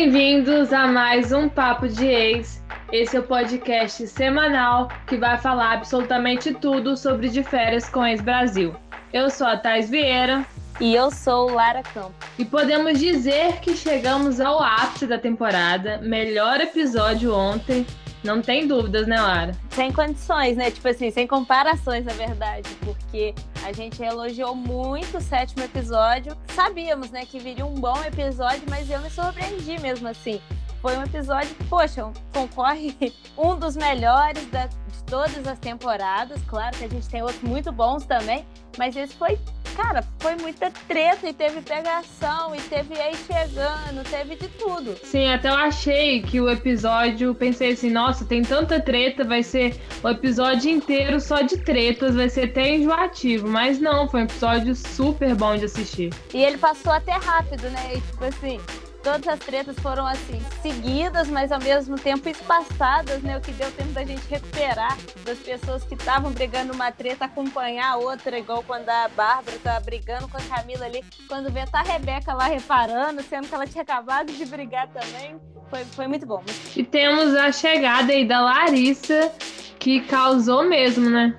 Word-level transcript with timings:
Bem-vindos 0.00 0.72
a 0.72 0.86
mais 0.86 1.32
um 1.32 1.48
Papo 1.48 1.88
de 1.88 2.06
Ex. 2.06 2.62
Esse 2.92 3.16
é 3.16 3.20
o 3.20 3.22
podcast 3.24 4.06
semanal 4.06 4.86
que 5.08 5.16
vai 5.16 5.36
falar 5.38 5.72
absolutamente 5.72 6.54
tudo 6.54 6.96
sobre 6.96 7.28
de 7.28 7.42
férias 7.42 7.88
com 7.88 8.06
ex-Brasil. 8.06 8.76
Eu 9.12 9.28
sou 9.28 9.44
a 9.44 9.56
Thais 9.56 9.90
Vieira. 9.90 10.46
E 10.80 10.94
eu 10.94 11.10
sou 11.10 11.50
Lara 11.50 11.82
Campos. 11.82 12.14
E 12.38 12.44
podemos 12.44 13.00
dizer 13.00 13.54
que 13.60 13.76
chegamos 13.76 14.40
ao 14.40 14.62
ápice 14.62 15.04
da 15.04 15.18
temporada. 15.18 15.98
Melhor 15.98 16.60
episódio 16.60 17.34
ontem. 17.34 17.84
Não 18.24 18.42
tem 18.42 18.66
dúvidas, 18.66 19.06
né, 19.06 19.20
Lara? 19.20 19.52
Sem 19.70 19.92
condições, 19.92 20.56
né? 20.56 20.70
Tipo 20.70 20.88
assim, 20.88 21.10
sem 21.10 21.26
comparações, 21.26 22.04
na 22.04 22.12
verdade. 22.12 22.68
Porque 22.84 23.34
a 23.64 23.72
gente 23.72 24.02
elogiou 24.02 24.54
muito 24.54 25.18
o 25.18 25.20
sétimo 25.20 25.62
episódio. 25.62 26.36
Sabíamos, 26.48 27.10
né, 27.10 27.24
que 27.24 27.38
viria 27.38 27.64
um 27.64 27.74
bom 27.74 28.02
episódio, 28.04 28.62
mas 28.68 28.90
eu 28.90 29.00
me 29.00 29.10
surpreendi 29.10 29.80
mesmo 29.80 30.08
assim. 30.08 30.40
Foi 30.80 30.96
um 30.96 31.02
episódio, 31.02 31.54
poxa, 31.68 32.10
concorre 32.32 32.94
um 33.36 33.56
dos 33.56 33.76
melhores 33.76 34.46
da, 34.46 34.68
todas 35.08 35.46
as 35.46 35.58
temporadas. 35.58 36.40
Claro 36.46 36.76
que 36.76 36.84
a 36.84 36.88
gente 36.88 37.08
tem 37.08 37.22
outros 37.22 37.42
muito 37.42 37.72
bons 37.72 38.04
também, 38.04 38.44
mas 38.76 38.96
esse 38.96 39.14
foi, 39.14 39.38
cara, 39.76 40.04
foi 40.18 40.36
muita 40.36 40.70
treta 40.86 41.28
e 41.28 41.32
teve 41.32 41.60
pegação 41.60 42.54
e 42.54 42.60
teve 42.62 42.98
aí 43.00 43.14
chegando, 43.16 44.08
teve 44.08 44.36
de 44.36 44.48
tudo. 44.48 44.96
Sim, 45.04 45.28
até 45.28 45.48
eu 45.48 45.54
achei 45.54 46.22
que 46.22 46.40
o 46.40 46.50
episódio, 46.50 47.34
pensei 47.34 47.72
assim, 47.72 47.90
nossa, 47.90 48.24
tem 48.24 48.42
tanta 48.42 48.80
treta, 48.80 49.24
vai 49.24 49.42
ser 49.42 49.80
o 50.02 50.08
episódio 50.08 50.70
inteiro 50.70 51.20
só 51.20 51.42
de 51.42 51.58
tretas, 51.58 52.14
vai 52.14 52.28
ser 52.28 52.44
até 52.44 52.74
enjoativo, 52.74 53.48
mas 53.48 53.78
não, 53.78 54.08
foi 54.08 54.20
um 54.20 54.24
episódio 54.24 54.74
super 54.74 55.34
bom 55.34 55.56
de 55.56 55.64
assistir. 55.64 56.12
E 56.32 56.42
ele 56.42 56.58
passou 56.58 56.92
até 56.92 57.12
rápido, 57.12 57.68
né? 57.70 57.94
E, 57.94 58.00
tipo 58.00 58.24
assim, 58.24 58.60
todas 59.08 59.26
as 59.26 59.38
tretas 59.38 59.78
foram 59.78 60.06
assim, 60.06 60.38
seguidas, 60.60 61.28
mas 61.28 61.50
ao 61.50 61.58
mesmo 61.60 61.96
tempo 61.96 62.28
espaçadas, 62.28 63.22
né? 63.22 63.38
O 63.38 63.40
que 63.40 63.52
deu 63.52 63.70
tempo 63.72 63.92
da 63.92 64.04
gente 64.04 64.20
recuperar 64.28 64.98
das 65.24 65.38
pessoas 65.38 65.82
que 65.82 65.94
estavam 65.94 66.30
brigando 66.30 66.74
uma 66.74 66.92
treta, 66.92 67.24
acompanhar 67.24 67.92
a 67.92 67.96
outra, 67.96 68.38
igual 68.38 68.62
quando 68.62 68.86
a 68.90 69.08
Bárbara 69.08 69.58
tá 69.64 69.80
brigando 69.80 70.28
com 70.28 70.36
a 70.36 70.40
Camila 70.42 70.84
ali, 70.84 71.02
quando 71.26 71.50
vê 71.50 71.64
tá 71.64 71.80
a 71.80 71.82
Rebeca 71.82 72.34
lá 72.34 72.48
reparando, 72.48 73.22
sendo 73.22 73.48
que 73.48 73.54
ela 73.54 73.66
tinha 73.66 73.80
acabado 73.80 74.30
de 74.30 74.44
brigar 74.44 74.88
também. 74.88 75.40
Foi, 75.70 75.84
foi 75.86 76.06
muito 76.06 76.26
bom. 76.26 76.42
E 76.76 76.84
temos 76.84 77.34
a 77.34 77.50
chegada 77.50 78.12
aí 78.12 78.28
da 78.28 78.40
Larissa, 78.40 79.32
que 79.78 80.02
causou 80.02 80.64
mesmo, 80.64 81.08
né? 81.08 81.34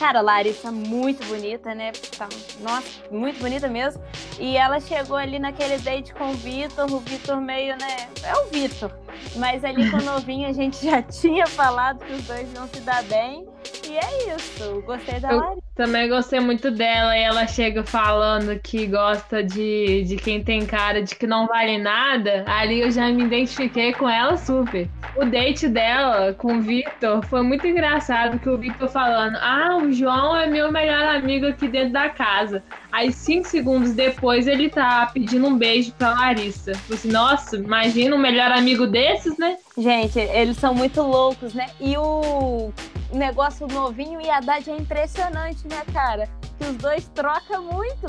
Cara, 0.00 0.22
Larissa 0.22 0.72
muito 0.72 1.22
bonita, 1.26 1.74
né? 1.74 1.92
Tá, 2.16 2.26
nossa, 2.60 2.88
muito 3.10 3.38
bonita 3.38 3.68
mesmo. 3.68 4.02
E 4.38 4.56
ela 4.56 4.80
chegou 4.80 5.14
ali 5.14 5.38
naquele 5.38 5.76
date 5.76 6.14
com 6.14 6.30
o 6.30 6.32
Vitor, 6.32 6.90
o 6.90 7.00
Vitor 7.00 7.38
meio, 7.38 7.76
né? 7.76 8.08
É 8.22 8.34
o 8.38 8.46
Vitor. 8.46 8.90
Mas 9.36 9.62
ali 9.62 9.90
com 9.90 9.98
o 9.98 10.00
novinho 10.02 10.48
a 10.48 10.54
gente 10.54 10.82
já 10.82 11.02
tinha 11.02 11.46
falado 11.46 12.02
que 12.02 12.14
os 12.14 12.24
dois 12.24 12.50
não 12.54 12.66
se 12.66 12.80
dar 12.80 13.02
bem. 13.04 13.46
E 13.88 13.96
é 13.96 14.36
isso. 14.36 14.82
Gostei 14.86 15.18
da 15.18 15.32
Eu 15.32 15.38
Larissa. 15.38 15.62
também 15.74 16.08
gostei 16.08 16.38
muito 16.38 16.70
dela 16.70 17.16
e 17.16 17.22
ela 17.22 17.46
chega 17.46 17.82
falando 17.82 18.56
que 18.60 18.86
gosta 18.86 19.42
de, 19.42 20.04
de 20.04 20.16
quem 20.16 20.42
tem 20.44 20.64
cara 20.64 21.02
de 21.02 21.14
que 21.16 21.26
não 21.26 21.46
vale 21.46 21.76
nada. 21.76 22.44
Ali 22.46 22.80
eu 22.80 22.90
já 22.90 23.08
me 23.08 23.24
identifiquei 23.24 23.92
com 23.92 24.08
ela 24.08 24.36
super. 24.36 24.88
O 25.16 25.24
date 25.24 25.66
dela 25.68 26.32
com 26.34 26.58
o 26.58 26.60
Victor 26.60 27.24
foi 27.26 27.42
muito 27.42 27.66
engraçado, 27.66 28.38
que 28.38 28.48
o 28.48 28.56
Victor 28.56 28.88
falando: 28.88 29.36
Ah, 29.40 29.76
o 29.82 29.92
João 29.92 30.36
é 30.36 30.46
meu 30.46 30.70
melhor 30.70 31.16
amigo 31.16 31.46
aqui 31.46 31.66
dentro 31.66 31.92
da 31.92 32.08
casa. 32.08 32.62
Aí, 32.92 33.12
cinco 33.12 33.46
segundos 33.48 33.92
depois, 33.92 34.46
ele 34.46 34.68
tá 34.68 35.08
pedindo 35.12 35.46
um 35.46 35.56
beijo 35.56 35.92
pra 35.92 36.10
Larissa. 36.10 36.74
Falei 36.74 36.98
assim, 36.98 37.10
Nossa, 37.10 37.56
imagina 37.56 38.14
um 38.14 38.18
melhor 38.18 38.50
amigo 38.52 38.86
desses, 38.86 39.36
né? 39.38 39.56
Gente, 39.76 40.18
eles 40.18 40.56
são 40.56 40.74
muito 40.74 41.00
loucos, 41.02 41.54
né? 41.54 41.66
E 41.80 41.96
o 41.96 42.72
negócio 43.16 43.66
novinho 43.66 44.20
e 44.20 44.30
Haddad 44.30 44.70
é 44.70 44.76
impressionante, 44.76 45.66
né, 45.68 45.82
cara? 45.92 46.28
Que 46.58 46.66
os 46.66 46.76
dois 46.76 47.08
trocam 47.08 47.64
muito. 47.64 48.06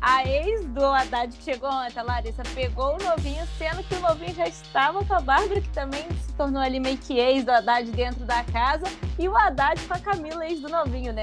A 0.00 0.22
ex 0.28 0.66
do 0.66 0.84
Haddad 0.84 1.34
que 1.34 1.42
chegou 1.42 1.70
ontem, 1.70 1.98
a 1.98 2.02
Larissa, 2.02 2.42
pegou 2.54 2.94
o 2.94 3.02
novinho, 3.02 3.42
sendo 3.56 3.82
que 3.84 3.94
o 3.94 4.00
novinho 4.00 4.34
já 4.34 4.46
estava 4.46 5.02
com 5.02 5.14
a 5.14 5.20
Bárbara, 5.20 5.62
que 5.62 5.70
também 5.70 6.04
se 6.20 6.30
tornou 6.34 6.60
ali 6.60 6.78
meio 6.78 6.98
que 6.98 7.18
ex 7.18 7.42
do 7.42 7.50
Haddad 7.50 7.90
dentro 7.92 8.22
da 8.26 8.44
casa, 8.44 8.84
e 9.18 9.26
o 9.26 9.34
Haddad 9.34 9.80
com 9.86 9.94
a 9.94 9.98
Camila, 9.98 10.46
ex 10.46 10.60
do 10.60 10.68
novinho, 10.68 11.10
né? 11.14 11.22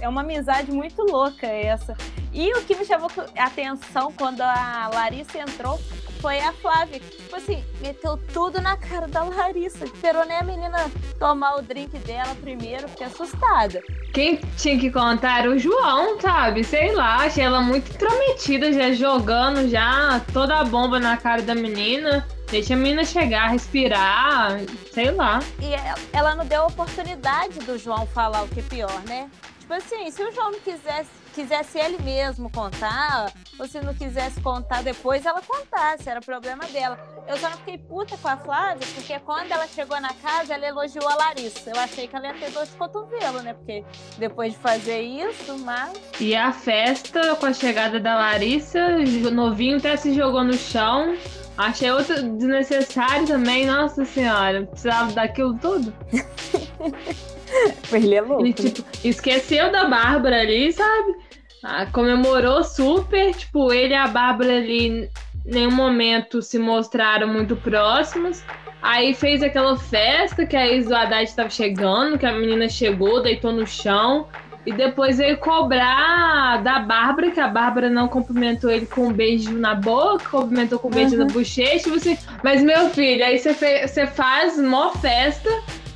É 0.00 0.06
uma 0.06 0.20
amizade 0.20 0.70
muito 0.70 1.02
louca 1.02 1.46
essa. 1.46 1.96
E 2.38 2.52
o 2.52 2.62
que 2.62 2.76
me 2.76 2.84
chamou 2.84 3.10
a 3.36 3.46
atenção 3.46 4.12
quando 4.16 4.42
a 4.42 4.88
Larissa 4.94 5.40
entrou 5.40 5.76
foi 6.20 6.38
a 6.38 6.52
Flávia, 6.52 7.00
que, 7.00 7.16
tipo 7.16 7.34
assim, 7.34 7.64
meteu 7.80 8.16
tudo 8.32 8.60
na 8.60 8.76
cara 8.76 9.08
da 9.08 9.24
Larissa. 9.24 9.84
Esperou 9.84 10.24
nem 10.24 10.36
a 10.36 10.44
menina 10.44 10.88
tomar 11.18 11.56
o 11.56 11.62
drink 11.62 11.98
dela 11.98 12.36
primeiro, 12.36 12.88
fiquei 12.90 13.08
assustada. 13.08 13.82
Quem 14.14 14.36
tinha 14.56 14.78
que 14.78 14.88
contar 14.88 15.40
era 15.40 15.50
o 15.50 15.58
João, 15.58 16.20
sabe? 16.20 16.62
Sei 16.62 16.94
lá, 16.94 17.16
achei 17.24 17.42
ela 17.42 17.60
muito 17.60 17.90
intrometida, 17.90 18.72
já 18.72 18.92
jogando 18.92 19.68
já 19.68 20.20
toda 20.32 20.60
a 20.60 20.64
bomba 20.64 21.00
na 21.00 21.16
cara 21.16 21.42
da 21.42 21.56
menina. 21.56 22.24
Deixa 22.52 22.74
a 22.74 22.76
menina 22.76 23.04
chegar, 23.04 23.48
respirar, 23.48 24.60
sei 24.92 25.10
lá. 25.10 25.40
E 25.60 25.72
ela 26.16 26.36
não 26.36 26.46
deu 26.46 26.62
a 26.62 26.66
oportunidade 26.66 27.58
do 27.58 27.76
João 27.76 28.06
falar 28.06 28.44
o 28.44 28.48
que 28.48 28.60
é 28.60 28.62
pior, 28.62 29.02
né? 29.08 29.28
Tipo 29.58 29.74
assim, 29.74 30.10
se 30.10 30.22
o 30.22 30.32
João 30.32 30.52
não 30.52 30.60
quisesse, 30.60 31.10
quisesse 31.34 31.78
ele 31.78 31.98
mesmo 32.02 32.50
contar, 32.50 33.32
ou 33.58 33.66
se 33.66 33.80
não 33.80 33.94
quisesse 33.94 34.40
contar 34.40 34.82
depois, 34.82 35.24
ela 35.24 35.40
contasse, 35.42 36.08
era 36.08 36.20
problema 36.20 36.64
dela. 36.66 36.98
Eu 37.26 37.36
só 37.36 37.48
não 37.50 37.56
fiquei 37.58 37.78
puta 37.78 38.16
com 38.16 38.28
a 38.28 38.36
Flávia, 38.36 38.86
porque 38.94 39.18
quando 39.20 39.52
ela 39.52 39.66
chegou 39.66 40.00
na 40.00 40.12
casa, 40.14 40.54
ela 40.54 40.66
elogiou 40.66 41.08
a 41.08 41.14
Larissa. 41.14 41.70
Eu 41.70 41.80
achei 41.80 42.08
que 42.08 42.16
ela 42.16 42.28
ia 42.28 42.34
ter 42.34 42.50
dor 42.50 42.64
de 42.64 42.72
cotovelo, 42.72 43.42
né? 43.42 43.54
Porque 43.54 43.84
depois 44.18 44.52
de 44.52 44.58
fazer 44.58 45.00
isso, 45.02 45.58
mas. 45.58 45.92
E 46.20 46.34
a 46.34 46.52
festa, 46.52 47.34
com 47.36 47.46
a 47.46 47.52
chegada 47.52 48.00
da 48.00 48.14
Larissa, 48.14 48.80
o 49.26 49.30
novinho 49.30 49.78
até 49.78 49.96
se 49.96 50.14
jogou 50.14 50.44
no 50.44 50.54
chão. 50.54 51.16
Achei 51.56 51.90
outro 51.90 52.14
desnecessário 52.36 53.26
também, 53.26 53.66
nossa 53.66 54.04
senhora. 54.04 54.64
Precisava 54.64 55.12
daquilo 55.12 55.58
tudo. 55.58 55.92
Ele 57.92 58.14
é 58.14 58.20
louco. 58.20 58.42
Ele, 58.44 58.52
tipo, 58.52 58.84
esqueceu 59.04 59.70
da 59.72 59.84
Bárbara 59.86 60.40
ali, 60.40 60.72
sabe? 60.72 61.14
Ah, 61.62 61.86
comemorou 61.86 62.62
super. 62.62 63.34
Tipo, 63.34 63.72
ele 63.72 63.92
e 63.92 63.96
a 63.96 64.06
Bárbara 64.06 64.56
ali 64.56 64.86
em 64.86 65.08
nenhum 65.44 65.72
momento 65.72 66.40
se 66.40 66.58
mostraram 66.58 67.26
muito 67.28 67.56
próximos. 67.56 68.42
Aí 68.80 69.12
fez 69.12 69.42
aquela 69.42 69.76
festa 69.76 70.46
que 70.46 70.56
a 70.56 70.66
ex 70.68 70.86
do 70.86 70.94
Haddad 70.94 71.24
estava 71.24 71.50
chegando, 71.50 72.16
que 72.16 72.24
a 72.26 72.32
menina 72.32 72.68
chegou, 72.68 73.22
deitou 73.22 73.52
no 73.52 73.66
chão. 73.66 74.28
E 74.64 74.72
depois 74.72 75.16
veio 75.18 75.38
cobrar 75.38 76.62
da 76.62 76.78
Bárbara, 76.80 77.30
que 77.30 77.40
a 77.40 77.48
Bárbara 77.48 77.88
não 77.88 78.06
cumprimentou 78.06 78.70
ele 78.70 78.86
com 78.86 79.08
um 79.08 79.12
beijo 79.12 79.50
na 79.52 79.74
boca, 79.74 80.28
cumprimentou 80.30 80.78
com 80.78 80.88
um 80.88 80.90
beijo 80.90 81.16
Uhum. 81.16 81.26
na 81.26 81.32
bochecha. 81.32 81.88
Você... 81.90 82.18
Mas, 82.44 82.62
meu 82.62 82.90
filho, 82.90 83.24
aí 83.24 83.38
você, 83.38 83.86
você 83.86 84.06
faz 84.06 84.58
mó 84.58 84.90
festa 84.92 85.48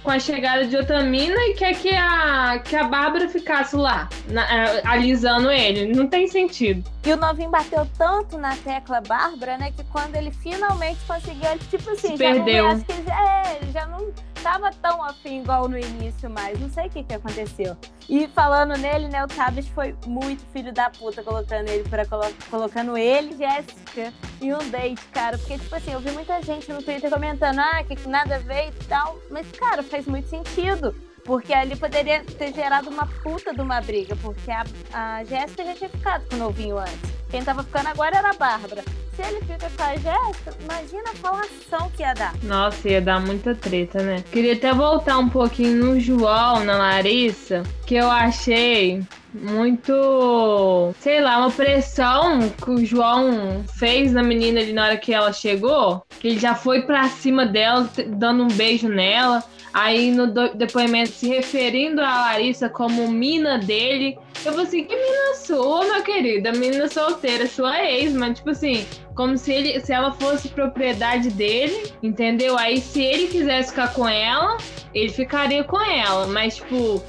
com 0.03 0.11
a 0.11 0.19
chegada 0.19 0.67
de 0.67 0.77
outra 0.77 1.03
mina 1.03 1.37
e 1.49 1.55
quer 1.55 1.75
que 1.75 1.91
a, 1.95 2.59
que 2.59 2.75
a 2.75 2.85
Bárbara 2.85 3.29
ficasse 3.29 3.77
lá, 3.77 4.09
na- 4.29 4.43
eh, 4.53 4.83
alisando 4.85 5.51
ele. 5.51 5.95
Não 5.95 6.07
tem 6.09 6.27
sentido. 6.27 6.83
E 7.05 7.13
o 7.13 7.17
novinho 7.17 7.51
bateu 7.51 7.87
tanto 7.97 8.37
na 8.39 8.57
tecla 8.57 9.01
Bárbara, 9.01 9.57
né? 9.59 9.71
Que 9.77 9.85
quando 9.85 10.17
ele 10.17 10.31
finalmente 10.31 10.99
conseguiu, 11.07 11.49
ele, 11.51 11.61
tipo 11.71 11.91
assim, 11.91 12.17
Se 12.17 12.17
já 12.17 12.33
perdeu. 12.33 12.65
não 12.65 12.71
acho 12.73 12.85
que 12.85 13.03
já, 13.05 13.43
é, 13.45 13.61
já 13.73 13.87
não 13.87 14.13
tava 14.43 14.71
tão 14.71 15.03
afim 15.03 15.41
igual 15.41 15.69
no 15.69 15.79
início 15.79 16.29
mais. 16.29 16.59
Não 16.59 16.69
sei 16.69 16.87
o 16.87 16.91
que 16.91 17.05
que 17.05 17.15
aconteceu. 17.15 17.77
E 18.09 18.27
falando 18.29 18.77
nele, 18.77 19.09
né, 19.09 19.25
o 19.25 19.29
Tabet 19.29 19.71
foi 19.73 19.95
muito 20.07 20.45
filho 20.53 20.73
da 20.73 20.91
puta 20.91 21.23
colocando 21.23 21.69
ele 21.69 21.89
para 21.89 22.05
colocando 22.51 22.97
ele 22.97 23.37
Jéssica 23.37 24.13
em 24.41 24.53
um 24.53 24.71
date, 24.71 25.03
cara. 25.13 25.39
Porque, 25.39 25.59
tipo 25.59 25.75
assim, 25.75 25.93
eu 25.93 26.01
vi 26.01 26.11
muita 26.11 26.43
gente 26.43 26.73
no 26.73 26.83
Twitter 26.83 27.11
comentando, 27.11 27.61
ah, 27.61 27.83
que 27.85 28.09
nada 28.09 28.37
a 28.37 28.39
ver 28.39 28.69
e 28.69 28.85
tal. 28.87 29.19
Mas, 29.31 29.51
cara, 29.53 29.83
faz 29.83 30.07
muito 30.07 30.29
sentido. 30.29 30.95
Porque 31.25 31.55
ali 31.55 31.77
poderia 31.77 32.25
ter 32.25 32.53
gerado 32.53 32.91
uma 32.91 33.07
puta 33.07 33.55
de 33.55 33.61
uma 33.61 33.81
briga, 33.81 34.17
porque 34.17 34.51
a, 34.51 34.65
a 34.93 35.25
Jéssica 35.25 35.65
já 35.65 35.75
tinha 35.75 35.91
ficado 35.91 36.29
com 36.29 36.35
o 36.35 36.39
novinho 36.39 36.79
antes. 36.79 37.22
Quem 37.33 37.43
tava 37.43 37.63
ficando 37.65 37.89
agora 37.89 38.19
era 38.19 38.29
a 38.29 38.35
Bárbara. 38.35 38.85
Se 39.17 39.23
ele 39.23 39.41
fica 39.41 39.71
com 39.75 39.83
a 39.83 39.97
Jéssica, 39.97 40.55
imagina 40.61 41.11
a 41.11 41.15
falação 41.15 41.91
que 41.97 42.03
ia 42.03 42.13
dar. 42.13 42.35
Nossa, 42.43 42.91
ia 42.91 43.01
dar 43.01 43.21
muita 43.21 43.55
treta, 43.55 44.03
né? 44.03 44.23
Queria 44.31 44.53
até 44.53 44.75
voltar 44.75 45.17
um 45.17 45.31
pouquinho 45.31 45.83
no 45.83 45.99
João, 45.99 46.63
na 46.63 46.77
Larissa, 46.77 47.63
que 47.87 47.95
eu 47.95 48.11
achei 48.11 49.03
muito, 49.35 50.95
sei 51.01 51.21
lá, 51.21 51.39
uma 51.39 51.51
pressão 51.51 52.49
que 52.51 52.71
o 52.71 52.85
João 52.85 53.65
fez 53.79 54.13
na 54.13 54.23
menina 54.23 54.61
ali 54.61 54.73
na 54.73 54.85
hora 54.85 54.97
que 54.97 55.13
ela 55.13 55.33
chegou, 55.33 56.05
que 56.21 56.29
ele 56.29 56.39
já 56.39 56.55
foi 56.55 56.83
pra 56.83 57.09
cima 57.09 57.47
dela, 57.47 57.89
dando 58.09 58.45
um 58.45 58.49
beijo 58.49 58.89
nela. 58.89 59.43
Aí 59.73 60.11
no 60.11 60.27
depoimento 60.55 61.13
se 61.13 61.29
referindo 61.29 62.03
a 62.03 62.27
Larissa 62.27 62.69
como 62.69 63.11
mina 63.11 63.59
dele. 63.59 64.19
Eu 64.45 64.53
falei 64.53 64.67
assim, 64.67 64.85
que 64.85 64.95
mina 64.95 65.35
sua, 65.37 65.85
minha 65.85 66.03
querida? 66.03 66.53
Mina 66.53 66.89
solteira, 66.89 67.47
sua 67.47 67.83
ex, 67.83 68.13
mas 68.13 68.37
tipo 68.37 68.51
assim, 68.51 68.87
como 69.15 69.39
se, 69.39 69.51
ele, 69.51 69.81
se 69.81 69.93
ela 69.93 70.13
fosse 70.13 70.49
propriedade 70.49 71.31
dele, 71.31 71.91
entendeu? 72.03 72.59
Aí 72.59 72.83
se 72.83 73.03
ele 73.03 73.29
quisesse 73.29 73.71
ficar 73.71 73.95
com 73.95 74.07
ela, 74.07 74.59
ele 74.95 75.09
ficaria 75.09 75.65
com 75.65 75.81
ela. 75.81 76.27
Mas, 76.27 76.57
tipo, 76.57 77.03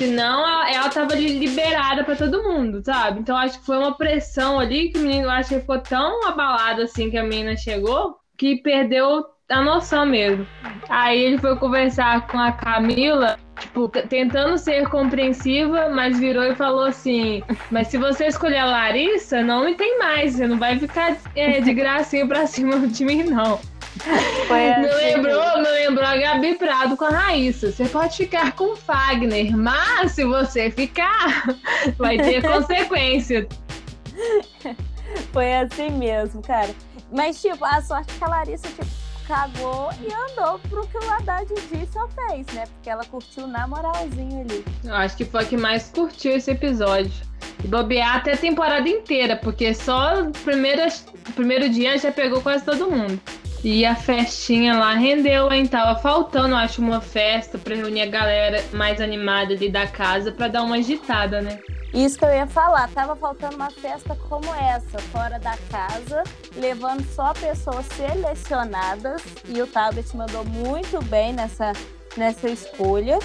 senão 0.00 0.48
ela, 0.48 0.72
ela 0.72 0.88
tava 0.88 1.12
ali 1.12 1.38
liberada 1.38 2.02
para 2.02 2.16
todo 2.16 2.42
mundo, 2.42 2.82
sabe? 2.82 3.20
Então 3.20 3.36
acho 3.36 3.58
que 3.58 3.66
foi 3.66 3.76
uma 3.76 3.94
pressão 3.94 4.58
ali 4.58 4.88
que 4.88 4.98
o 4.98 5.02
menino 5.02 5.28
acho 5.28 5.50
que 5.50 5.60
ficou 5.60 5.78
tão 5.78 6.26
abalado 6.26 6.80
assim 6.80 7.10
que 7.10 7.18
a 7.18 7.22
menina 7.22 7.54
chegou 7.54 8.16
que 8.38 8.56
perdeu 8.56 9.26
a 9.50 9.62
noção 9.62 10.06
mesmo. 10.06 10.46
Aí 10.88 11.20
ele 11.20 11.36
foi 11.36 11.54
conversar 11.56 12.26
com 12.28 12.38
a 12.38 12.50
Camila, 12.50 13.38
tipo, 13.58 13.88
tentando 13.88 14.56
ser 14.56 14.88
compreensiva, 14.88 15.90
mas 15.90 16.18
virou 16.18 16.44
e 16.44 16.54
falou 16.54 16.84
assim: 16.84 17.42
Mas 17.70 17.88
se 17.88 17.98
você 17.98 18.28
escolher 18.28 18.58
a 18.58 18.64
Larissa, 18.64 19.42
não 19.42 19.66
me 19.66 19.74
tem 19.74 19.98
mais, 19.98 20.34
você 20.36 20.46
não 20.46 20.58
vai 20.58 20.78
ficar 20.78 21.14
é, 21.36 21.60
de 21.60 21.74
gracinha 21.74 22.26
pra 22.26 22.46
cima 22.46 22.78
de 22.78 23.04
mim, 23.04 23.24
não. 23.24 23.60
Me, 23.98 24.88
lembrou, 24.88 25.58
me 25.58 25.68
lembrou 25.68 26.06
a 26.06 26.16
Gabi 26.16 26.54
Prado 26.54 26.96
com 26.96 27.04
a 27.04 27.10
Raíssa. 27.10 27.70
Você 27.70 27.88
pode 27.88 28.16
ficar 28.16 28.52
com 28.52 28.72
o 28.72 28.76
Fagner, 28.76 29.56
mas 29.56 30.12
se 30.12 30.24
você 30.24 30.70
ficar, 30.70 31.56
vai 31.98 32.16
ter 32.16 32.42
consequência. 32.46 33.46
Foi 35.32 35.54
assim 35.54 35.90
mesmo, 35.90 36.42
cara. 36.42 36.70
Mas, 37.12 37.40
tipo, 37.40 37.64
a 37.64 37.82
sorte 37.82 38.12
que 38.14 38.24
a 38.24 38.28
Larissa, 38.28 38.68
tipo, 38.68 38.86
cagou 39.26 39.90
e 40.00 40.12
andou 40.12 40.58
pro 40.58 40.86
que 40.88 40.98
o 40.98 41.10
Haddad 41.10 41.46
disse 41.46 41.98
ou 41.98 42.08
fez, 42.08 42.46
né? 42.48 42.64
Porque 42.66 42.90
ela 42.90 43.04
curtiu 43.04 43.46
na 43.46 43.66
moralzinho 43.66 44.40
ali. 44.40 44.64
Eu 44.84 44.94
acho 44.94 45.16
que 45.16 45.24
foi 45.24 45.42
a 45.42 45.44
que 45.44 45.56
mais 45.56 45.88
curtiu 45.90 46.32
esse 46.32 46.50
episódio. 46.50 47.12
E 47.62 47.68
bobear 47.68 48.16
até 48.16 48.32
a 48.32 48.36
temporada 48.36 48.88
inteira, 48.88 49.36
porque 49.36 49.74
só 49.74 50.22
o 50.22 50.30
primeiro, 50.30 50.82
primeiro 51.34 51.68
dia 51.68 51.96
já 51.98 52.10
pegou 52.10 52.40
quase 52.40 52.64
todo 52.64 52.90
mundo. 52.90 53.20
E 53.62 53.84
a 53.84 53.94
festinha 53.94 54.78
lá 54.78 54.94
rendeu, 54.94 55.52
hein? 55.52 55.66
Tava 55.66 56.00
faltando, 56.00 56.56
acho, 56.56 56.80
uma 56.80 57.00
festa 57.00 57.58
pra 57.58 57.74
reunir 57.74 58.00
a 58.00 58.06
galera 58.06 58.64
mais 58.72 59.00
animada 59.00 59.52
ali 59.52 59.70
da 59.70 59.86
casa 59.86 60.32
pra 60.32 60.48
dar 60.48 60.62
uma 60.62 60.76
agitada, 60.76 61.42
né? 61.42 61.58
Isso 61.92 62.18
que 62.18 62.24
eu 62.24 62.30
ia 62.30 62.46
falar, 62.46 62.88
tava 62.88 63.14
faltando 63.16 63.56
uma 63.56 63.70
festa 63.70 64.16
como 64.28 64.46
essa, 64.54 64.98
fora 65.10 65.38
da 65.38 65.56
casa, 65.70 66.22
levando 66.56 67.04
só 67.14 67.34
pessoas 67.34 67.84
selecionadas, 67.96 69.22
e 69.46 69.60
o 69.60 69.66
Tablet 69.66 70.16
mandou 70.16 70.44
muito 70.44 71.04
bem 71.04 71.32
nessa, 71.32 71.72
nessa 72.16 72.48
escolha. 72.48 73.18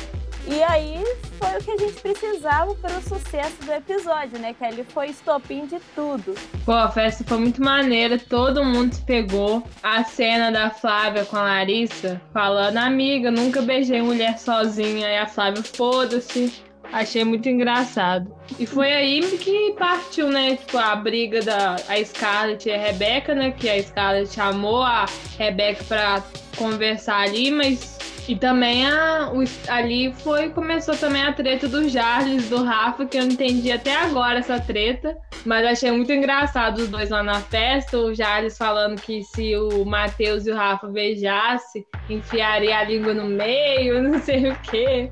E 0.48 0.62
aí 0.64 1.04
foi 1.40 1.60
o 1.60 1.64
que 1.64 1.72
a 1.72 1.78
gente 1.78 2.02
precisava 2.02 2.76
para 2.76 2.98
o 2.98 3.02
sucesso 3.02 3.56
do 3.64 3.72
episódio, 3.72 4.40
né? 4.40 4.54
Que 4.54 4.64
ali 4.64 4.84
foi 4.84 5.08
estopim 5.08 5.66
de 5.66 5.80
tudo. 5.96 6.36
Pô, 6.66 6.72
a 6.72 6.90
festa 6.90 7.24
foi 7.28 7.38
muito 7.40 7.62
maneira, 7.64 8.20
todo 8.20 8.64
mundo 8.64 8.94
se 8.94 9.02
pegou. 9.02 9.64
A 9.82 10.04
cena 10.04 10.52
da 10.52 10.70
Flávia 10.70 11.26
com 11.26 11.36
a 11.36 11.44
Larissa 11.44 12.22
falando, 12.32 12.78
amiga, 12.78 13.32
nunca 13.32 13.62
beijei 13.62 14.02
mulher 14.02 14.38
sozinha. 14.38 15.08
Aí 15.08 15.18
a 15.18 15.28
Flávia, 15.28 15.64
foda-se, 15.64 16.64
Achei 16.92 17.24
muito 17.24 17.50
engraçado. 17.50 18.34
E 18.60 18.66
foi 18.66 18.92
aí 18.92 19.22
que 19.38 19.76
partiu, 19.78 20.30
né? 20.30 20.56
Tipo, 20.56 20.78
a 20.78 20.96
briga 20.96 21.42
da 21.42 21.76
a 21.88 22.04
Scarlett 22.04 22.70
e 22.70 22.72
a 22.72 22.78
Rebeca, 22.78 23.34
né? 23.36 23.52
Que 23.52 23.70
a 23.70 23.82
Scarlett 23.82 24.34
chamou 24.34 24.82
a 24.82 25.06
Rebeca 25.38 25.84
pra 25.84 26.24
conversar 26.56 27.22
ali, 27.22 27.52
mas. 27.52 27.96
E 28.28 28.36
também 28.36 28.88
a, 28.88 29.32
ali 29.70 30.12
foi 30.14 30.50
começou 30.50 30.96
também 30.98 31.22
a 31.22 31.32
treta 31.32 31.68
do 31.68 31.88
Jarles, 31.88 32.50
do 32.50 32.64
Rafa, 32.64 33.06
que 33.06 33.18
eu 33.18 33.24
não 33.24 33.32
entendi 33.32 33.72
até 33.72 33.96
agora 33.96 34.40
essa 34.40 34.60
treta. 34.60 35.16
Mas 35.46 35.66
achei 35.66 35.92
muito 35.92 36.12
engraçado 36.12 36.80
os 36.80 36.88
dois 36.88 37.10
lá 37.10 37.22
na 37.22 37.40
festa. 37.40 38.00
O 38.00 38.16
Jarles 38.16 38.58
falando 38.58 39.00
que 39.00 39.24
se 39.24 39.56
o 39.56 39.86
Matheus 39.86 40.48
e 40.48 40.52
o 40.52 40.56
Rafa 40.56 40.88
beijasse, 40.88 41.86
enfiaria 42.10 42.80
a 42.80 42.84
língua 42.84 43.14
no 43.14 43.26
meio, 43.26 44.02
não 44.04 44.20
sei 44.20 44.50
o 44.50 44.56
quê. 44.62 45.12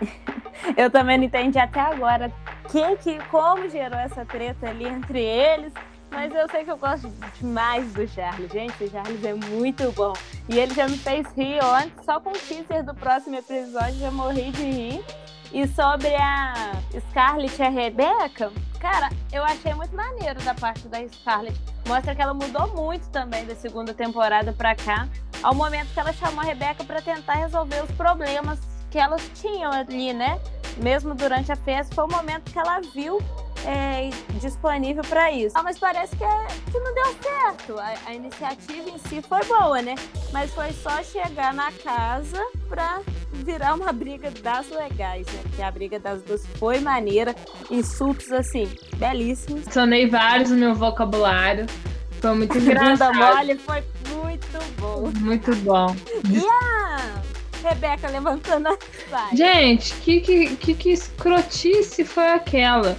Eu 0.76 0.90
também 0.90 1.18
não 1.18 1.24
entendi 1.24 1.58
até 1.58 1.80
agora 1.80 2.32
que, 2.70 2.96
que, 2.96 3.18
como 3.30 3.68
gerou 3.68 3.98
essa 3.98 4.24
treta 4.24 4.68
ali 4.68 4.86
entre 4.86 5.20
eles. 5.20 5.72
Mas 6.16 6.34
eu 6.34 6.48
sei 6.48 6.64
que 6.64 6.70
eu 6.70 6.78
gosto 6.78 7.12
demais 7.38 7.92
do 7.92 8.08
Charles. 8.08 8.50
Gente, 8.50 8.84
o 8.84 8.90
Charles 8.90 9.22
é 9.22 9.34
muito 9.34 9.92
bom. 9.92 10.14
E 10.48 10.58
ele 10.58 10.72
já 10.74 10.88
me 10.88 10.96
fez 10.96 11.26
rir 11.36 11.62
ontem, 11.62 11.92
só 12.06 12.18
com 12.18 12.30
o 12.30 12.32
teaser 12.32 12.82
do 12.82 12.94
próximo 12.94 13.36
episódio, 13.36 13.98
já 13.98 14.10
morri 14.10 14.50
de 14.50 14.62
rir. 14.62 15.04
E 15.52 15.68
sobre 15.68 16.14
a 16.14 16.72
Scarlett 17.10 17.60
e 17.60 17.64
a 17.66 17.68
Rebecca, 17.68 18.50
cara, 18.80 19.10
eu 19.30 19.44
achei 19.44 19.74
muito 19.74 19.94
maneiro 19.94 20.42
da 20.42 20.54
parte 20.54 20.88
da 20.88 21.06
Scarlett. 21.06 21.60
Mostra 21.86 22.14
que 22.14 22.22
ela 22.22 22.32
mudou 22.32 22.66
muito 22.74 23.06
também 23.10 23.44
da 23.44 23.54
segunda 23.54 23.92
temporada 23.92 24.54
pra 24.54 24.74
cá, 24.74 25.06
ao 25.42 25.54
momento 25.54 25.92
que 25.92 26.00
ela 26.00 26.14
chamou 26.14 26.40
a 26.40 26.44
Rebecca 26.44 26.82
para 26.82 27.02
tentar 27.02 27.34
resolver 27.34 27.84
os 27.84 27.90
problemas 27.90 28.58
que 28.90 28.98
elas 28.98 29.20
tinham 29.34 29.70
ali, 29.70 30.14
né? 30.14 30.40
Mesmo 30.76 31.14
durante 31.14 31.50
a 31.50 31.56
festa, 31.56 31.94
foi 31.94 32.04
o 32.04 32.08
momento 32.08 32.50
que 32.50 32.58
ela 32.58 32.80
viu 32.94 33.18
é, 33.64 34.10
disponível 34.40 35.02
para 35.02 35.32
isso. 35.32 35.56
Ah, 35.56 35.62
mas 35.62 35.78
parece 35.78 36.14
que, 36.16 36.24
é, 36.24 36.46
que 36.70 36.78
não 36.78 36.94
deu 36.94 37.16
certo. 37.22 37.78
A, 37.78 37.94
a, 38.06 38.14
iniciativa 38.14 38.88
em 38.88 38.98
si 38.98 39.22
foi 39.22 39.44
boa, 39.44 39.82
né? 39.82 39.94
Mas 40.32 40.52
foi 40.52 40.72
só 40.72 41.02
chegar 41.02 41.52
na 41.52 41.72
casa 41.72 42.40
para 42.68 43.00
virar 43.32 43.74
uma 43.74 43.92
briga 43.92 44.30
das 44.42 44.68
legais, 44.70 45.26
né? 45.26 45.42
Que 45.54 45.62
a 45.62 45.70
briga 45.70 45.98
das 45.98 46.22
duas 46.22 46.46
foi 46.58 46.78
maneira. 46.80 47.34
Insultos, 47.70 48.30
assim, 48.32 48.68
belíssimos. 48.96 49.64
Sonei 49.72 50.08
vários 50.08 50.50
no 50.50 50.56
meu 50.56 50.74
vocabulário. 50.74 51.66
Foi 52.20 52.34
muito 52.34 52.56
engraçado. 52.58 53.14
mole 53.16 53.56
foi 53.56 53.82
muito 54.14 54.80
bom. 54.80 55.10
Muito 55.20 55.56
bom. 55.56 55.86
A 55.86 57.35
Rebeca 57.62 58.08
levantando 58.08 58.68
a 58.68 58.78
saia. 59.10 59.36
Gente, 59.36 59.94
que, 59.96 60.20
que, 60.20 60.56
que, 60.56 60.74
que 60.74 60.90
escrotice 60.90 62.04
foi 62.04 62.28
aquela? 62.28 62.96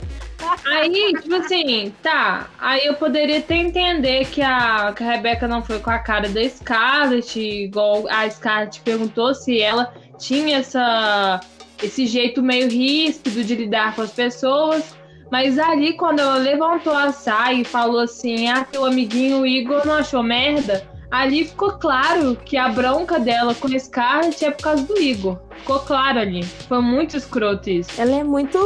Aí, 0.65 1.13
tipo 1.21 1.35
assim, 1.35 1.93
tá. 2.01 2.49
Aí 2.59 2.85
eu 2.85 2.93
poderia 2.93 3.39
até 3.39 3.55
entender 3.55 4.25
que 4.25 4.41
a, 4.41 4.93
que 4.95 5.03
a 5.03 5.11
Rebeca 5.11 5.47
não 5.47 5.63
foi 5.63 5.79
com 5.79 5.89
a 5.89 5.99
cara 5.99 6.29
da 6.29 6.47
Scarlett, 6.47 7.39
igual 7.39 8.07
a 8.09 8.29
Scarlett 8.29 8.81
perguntou 8.81 9.33
se 9.33 9.59
ela 9.59 9.93
tinha 10.17 10.59
essa, 10.59 11.39
esse 11.81 12.05
jeito 12.05 12.43
meio 12.43 12.69
ríspido 12.69 13.43
de 13.43 13.55
lidar 13.55 13.95
com 13.95 14.01
as 14.03 14.11
pessoas. 14.11 14.95
Mas 15.31 15.59
ali, 15.59 15.93
quando 15.93 16.19
ela 16.19 16.37
levantou 16.37 16.93
a 16.93 17.11
saia 17.11 17.61
e 17.61 17.65
falou 17.65 17.99
assim: 17.99 18.47
Ah, 18.47 18.63
teu 18.63 18.85
amiguinho 18.85 19.45
Igor 19.45 19.85
não 19.85 19.95
achou 19.95 20.23
merda 20.23 20.96
ali 21.11 21.45
ficou 21.45 21.73
claro 21.73 22.35
que 22.35 22.57
a 22.57 22.69
bronca 22.69 23.19
dela 23.19 23.53
com 23.55 23.67
a 23.67 23.79
Scarlett 23.79 24.45
é 24.45 24.51
por 24.51 24.63
causa 24.63 24.83
do 24.83 24.97
Igor. 24.99 25.39
Ficou 25.57 25.79
claro 25.79 26.19
ali. 26.19 26.43
Foi 26.43 26.81
muito 26.81 27.17
escroto 27.17 27.69
isso. 27.69 27.89
Ela 27.99 28.17
é 28.17 28.23
muito 28.23 28.59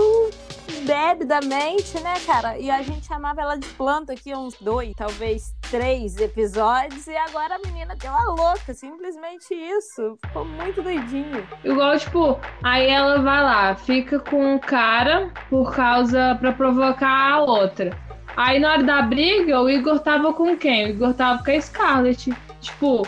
bebe 0.83 1.25
da 1.25 1.39
mente, 1.41 1.99
né, 2.01 2.13
cara? 2.25 2.57
E 2.57 2.69
a 2.69 2.81
gente 2.81 3.05
chamava 3.05 3.41
ela 3.41 3.55
de 3.55 3.67
planta 3.69 4.13
aqui 4.13 4.35
uns 4.35 4.55
dois, 4.59 4.93
talvez 4.95 5.53
três 5.69 6.17
episódios, 6.17 7.07
e 7.07 7.15
agora 7.15 7.55
a 7.55 7.59
menina 7.59 7.95
deu 7.95 8.11
a 8.11 8.25
louca, 8.25 8.73
simplesmente 8.73 9.53
isso. 9.53 10.17
Ficou 10.25 10.45
muito 10.45 10.81
doidinho. 10.81 11.47
Igual, 11.63 11.97
tipo, 11.97 12.39
aí 12.63 12.89
ela 12.89 13.21
vai 13.21 13.43
lá, 13.43 13.75
fica 13.75 14.19
com 14.19 14.55
o 14.55 14.59
cara 14.59 15.31
por 15.49 15.73
causa. 15.73 16.35
pra 16.39 16.51
provocar 16.51 17.33
a 17.33 17.41
outra. 17.41 17.97
Aí 18.35 18.59
na 18.59 18.71
hora 18.73 18.83
da 18.83 19.01
briga, 19.01 19.61
o 19.61 19.69
Igor 19.69 19.99
tava 19.99 20.33
com 20.33 20.55
quem? 20.57 20.85
O 20.85 20.89
Igor 20.89 21.13
tava 21.13 21.43
com 21.43 21.51
a 21.51 21.61
Scarlett. 21.61 22.33
Tipo, 22.59 23.07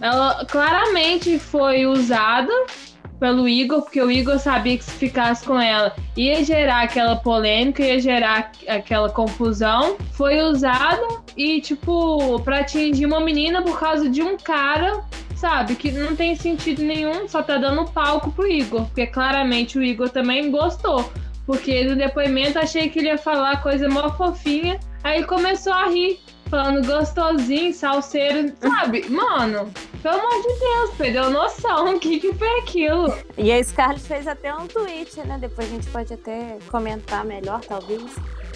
ela 0.00 0.44
claramente 0.46 1.38
foi 1.38 1.86
usada 1.86 2.52
pelo 3.18 3.48
Igor, 3.48 3.82
porque 3.82 4.00
o 4.00 4.10
Igor 4.10 4.38
sabia 4.38 4.76
que 4.76 4.84
se 4.84 4.92
ficasse 4.92 5.44
com 5.44 5.58
ela 5.58 5.94
ia 6.16 6.44
gerar 6.44 6.82
aquela 6.82 7.16
polêmica, 7.16 7.82
ia 7.82 7.98
gerar 7.98 8.52
aquela 8.68 9.10
confusão. 9.10 9.96
Foi 10.12 10.40
usado 10.40 11.22
e, 11.36 11.60
tipo, 11.60 12.40
pra 12.40 12.60
atingir 12.60 13.06
uma 13.06 13.20
menina 13.20 13.62
por 13.62 13.78
causa 13.78 14.08
de 14.08 14.22
um 14.22 14.36
cara, 14.36 15.02
sabe? 15.34 15.74
Que 15.74 15.90
não 15.92 16.16
tem 16.16 16.34
sentido 16.34 16.82
nenhum, 16.82 17.28
só 17.28 17.42
tá 17.42 17.58
dando 17.58 17.84
palco 17.90 18.32
pro 18.32 18.46
Igor, 18.46 18.86
porque 18.86 19.06
claramente 19.06 19.78
o 19.78 19.82
Igor 19.82 20.08
também 20.08 20.50
gostou. 20.50 21.10
Porque 21.46 21.84
no 21.84 21.96
depoimento 21.96 22.58
achei 22.58 22.88
que 22.88 22.98
ele 22.98 23.08
ia 23.08 23.18
falar 23.18 23.62
coisa 23.62 23.88
mó 23.88 24.10
fofinha. 24.10 24.80
Aí 25.04 25.24
começou 25.24 25.72
a 25.72 25.86
rir, 25.86 26.20
falando 26.50 26.84
gostosinho, 26.84 27.72
salseiro, 27.72 28.52
sabe? 28.60 29.08
Mano, 29.08 29.72
pelo 30.02 30.18
amor 30.18 30.42
de 30.42 30.58
Deus, 30.58 30.90
perdeu 30.98 31.30
noção. 31.30 31.76
O 31.96 32.00
que, 32.00 32.18
que 32.18 32.32
foi 32.34 32.58
aquilo? 32.60 33.14
E 33.38 33.52
a 33.52 33.62
Scarlett 33.62 34.00
fez 34.00 34.26
até 34.26 34.52
um 34.54 34.66
tweet, 34.66 35.20
né? 35.20 35.38
Depois 35.40 35.68
a 35.68 35.70
gente 35.70 35.88
pode 35.88 36.12
até 36.12 36.58
comentar 36.68 37.24
melhor, 37.24 37.60
talvez. 37.60 38.02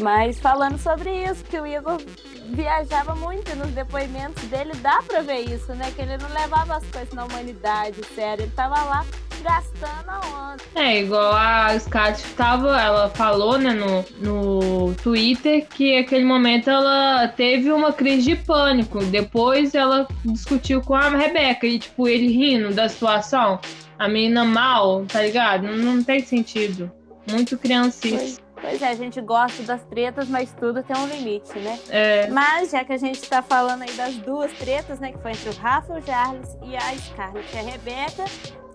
Mas 0.01 0.39
falando 0.39 0.79
sobre 0.79 1.11
isso, 1.25 1.45
que 1.45 1.59
o 1.61 1.67
Igor 1.67 2.01
viajava 2.49 3.15
muito 3.15 3.55
nos 3.57 3.69
depoimentos 3.69 4.43
dele, 4.45 4.73
dá 4.81 5.01
pra 5.07 5.21
ver 5.21 5.41
isso, 5.41 5.75
né? 5.75 5.93
Que 5.95 6.03
ele 6.03 6.17
não 6.17 6.29
levava 6.33 6.77
as 6.77 6.85
coisas 6.87 7.13
na 7.13 7.25
humanidade, 7.25 8.01
sério. 8.15 8.45
Ele 8.45 8.53
tava 8.53 8.83
lá 8.83 9.05
gastando 9.43 10.09
a 10.09 10.53
onda. 10.53 10.63
É, 10.75 11.01
igual 11.01 11.33
a 11.35 11.79
Scarlett 11.79 12.23
tava, 12.35 12.81
ela 12.81 13.09
falou, 13.11 13.59
né, 13.59 13.73
no, 13.73 14.05
no 14.21 14.95
Twitter 14.95 15.67
que 15.67 15.97
aquele 15.97 16.25
momento 16.25 16.69
ela 16.69 17.29
teve 17.29 17.71
uma 17.71 17.93
crise 17.93 18.35
de 18.35 18.37
pânico. 18.37 19.05
Depois 19.05 19.75
ela 19.75 20.07
discutiu 20.25 20.81
com 20.81 20.95
a 20.95 21.09
Rebeca 21.09 21.67
e, 21.67 21.79
tipo, 21.79 22.09
ele 22.09 22.29
rindo 22.29 22.75
da 22.75 22.89
situação. 22.89 23.59
A 23.99 24.09
menina 24.09 24.45
mal, 24.45 25.05
tá 25.07 25.23
ligado? 25.23 25.65
Não, 25.65 25.77
não 25.77 26.03
tem 26.03 26.21
sentido. 26.21 26.91
Muito 27.31 27.59
criancice. 27.59 28.41
Pois 28.61 28.83
é, 28.83 28.89
a 28.89 28.95
gente 28.95 29.21
gosta 29.21 29.63
das 29.63 29.83
tretas, 29.85 30.29
mas 30.29 30.53
tudo 30.53 30.83
tem 30.83 30.97
um 30.97 31.07
limite, 31.07 31.59
né? 31.59 31.79
É. 31.89 32.29
Mas 32.29 32.71
já 32.71 32.85
que 32.85 32.93
a 32.93 32.99
gente 32.99 33.21
tá 33.23 33.43
falando 33.43 33.83
aí 33.83 33.93
das 33.93 34.15
duas 34.17 34.53
tretas, 34.53 35.01
né? 35.01 35.13
Que 35.13 35.19
foi 35.19 35.33
entre 35.33 35.49
o 35.49 35.55
Rafa, 35.55 35.95
o 35.95 36.03
Charles 36.03 36.57
e 36.63 36.77
a 36.77 36.97
Scarlett 36.99 37.49
e 37.55 37.59
a 37.59 37.63
Rebeca, 37.63 38.25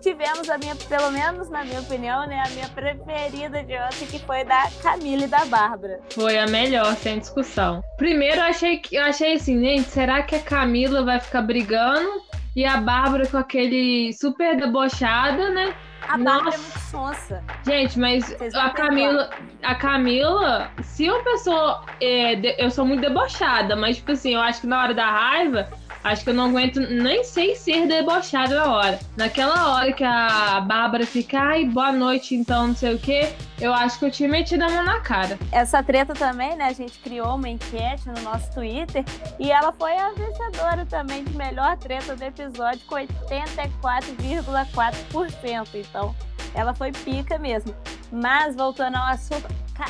tivemos 0.00 0.48
a 0.48 0.56
minha, 0.58 0.76
pelo 0.76 1.10
menos 1.10 1.48
na 1.50 1.64
minha 1.64 1.80
opinião, 1.80 2.26
né? 2.26 2.42
A 2.46 2.50
minha 2.50 2.68
preferida 2.68 3.62
de 3.62 3.74
ontem, 3.74 4.06
que 4.06 4.18
foi 4.20 4.44
da 4.44 4.68
Camila 4.82 5.24
e 5.24 5.28
da 5.28 5.44
Bárbara. 5.44 6.00
Foi 6.10 6.38
a 6.38 6.46
melhor, 6.46 6.94
sem 6.96 7.18
discussão. 7.18 7.82
Primeiro 7.96 8.36
eu 8.36 8.44
achei 8.44 8.78
que 8.78 8.96
eu 8.96 9.02
achei 9.02 9.34
assim, 9.34 9.60
gente, 9.60 9.88
será 9.88 10.22
que 10.22 10.36
a 10.36 10.40
Camila 10.40 11.04
vai 11.04 11.20
ficar 11.20 11.42
brigando? 11.42 12.24
E 12.54 12.64
a 12.64 12.78
Bárbara 12.78 13.26
com 13.26 13.36
aquele 13.36 14.12
super 14.14 14.56
debochada, 14.56 15.50
né? 15.50 15.74
A 16.08 16.18
Bárbara 16.18 16.54
é 16.54 16.58
muito 16.58 16.78
sonsa. 16.78 17.42
Gente, 17.64 17.98
mas 17.98 18.36
a 18.54 18.70
Camila, 18.70 19.30
a 19.62 19.74
Camila, 19.74 20.70
se 20.82 21.10
uma 21.10 21.22
pessoa. 21.22 21.84
É, 22.00 22.62
eu 22.64 22.70
sou 22.70 22.84
muito 22.84 23.00
debochada, 23.00 23.74
mas, 23.76 23.96
tipo 23.96 24.12
assim, 24.12 24.34
eu 24.34 24.40
acho 24.40 24.60
que 24.60 24.66
na 24.66 24.82
hora 24.82 24.94
da 24.94 25.10
raiva, 25.10 25.68
acho 26.06 26.24
que 26.24 26.30
eu 26.30 26.34
não 26.34 26.48
aguento 26.48 26.80
nem 26.80 27.22
sei 27.24 27.56
ser 27.56 27.86
debochada 27.86 28.54
na 28.54 28.72
hora. 28.72 28.98
Naquela 29.16 29.74
hora 29.74 29.92
que 29.92 30.04
a 30.04 30.60
Bárbara 30.60 31.04
fica, 31.06 31.38
ai, 31.38 31.64
boa 31.64 31.92
noite, 31.92 32.34
então, 32.34 32.68
não 32.68 32.76
sei 32.76 32.94
o 32.94 32.98
quê, 32.98 33.32
eu 33.60 33.74
acho 33.74 33.98
que 33.98 34.04
eu 34.04 34.10
tinha 34.10 34.28
metido 34.28 34.62
a 34.62 34.68
mão 34.68 34.84
na 34.84 35.00
cara. 35.00 35.38
Essa 35.50 35.82
treta 35.82 36.12
também, 36.14 36.54
né? 36.56 36.66
A 36.66 36.72
gente 36.72 36.98
criou 36.98 37.34
uma 37.34 37.48
enquete 37.48 38.08
no 38.08 38.20
nosso 38.22 38.52
Twitter 38.52 39.04
e 39.38 39.50
ela 39.50 39.72
foi 39.72 39.96
a 39.96 40.10
vencedora 40.10 40.84
também 40.86 41.24
de 41.24 41.36
melhor 41.36 41.76
treta 41.76 42.14
do 42.14 42.22
episódio 42.22 42.80
com 42.86 42.94
84,4%. 42.94 45.66
Então, 45.74 46.14
ela 46.56 46.74
foi 46.74 46.90
pica 46.90 47.38
mesmo. 47.38 47.74
Mas 48.10 48.56
voltando 48.56 48.96
ao 48.96 49.06
assunto, 49.08 49.46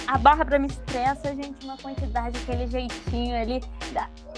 a 0.09 0.19
Bárbara 0.19 0.59
me 0.59 0.67
estressa, 0.67 1.35
gente, 1.35 1.65
uma 1.65 1.77
quantidade, 1.77 2.37
aquele 2.39 2.67
jeitinho 2.67 3.41
ali. 3.41 3.63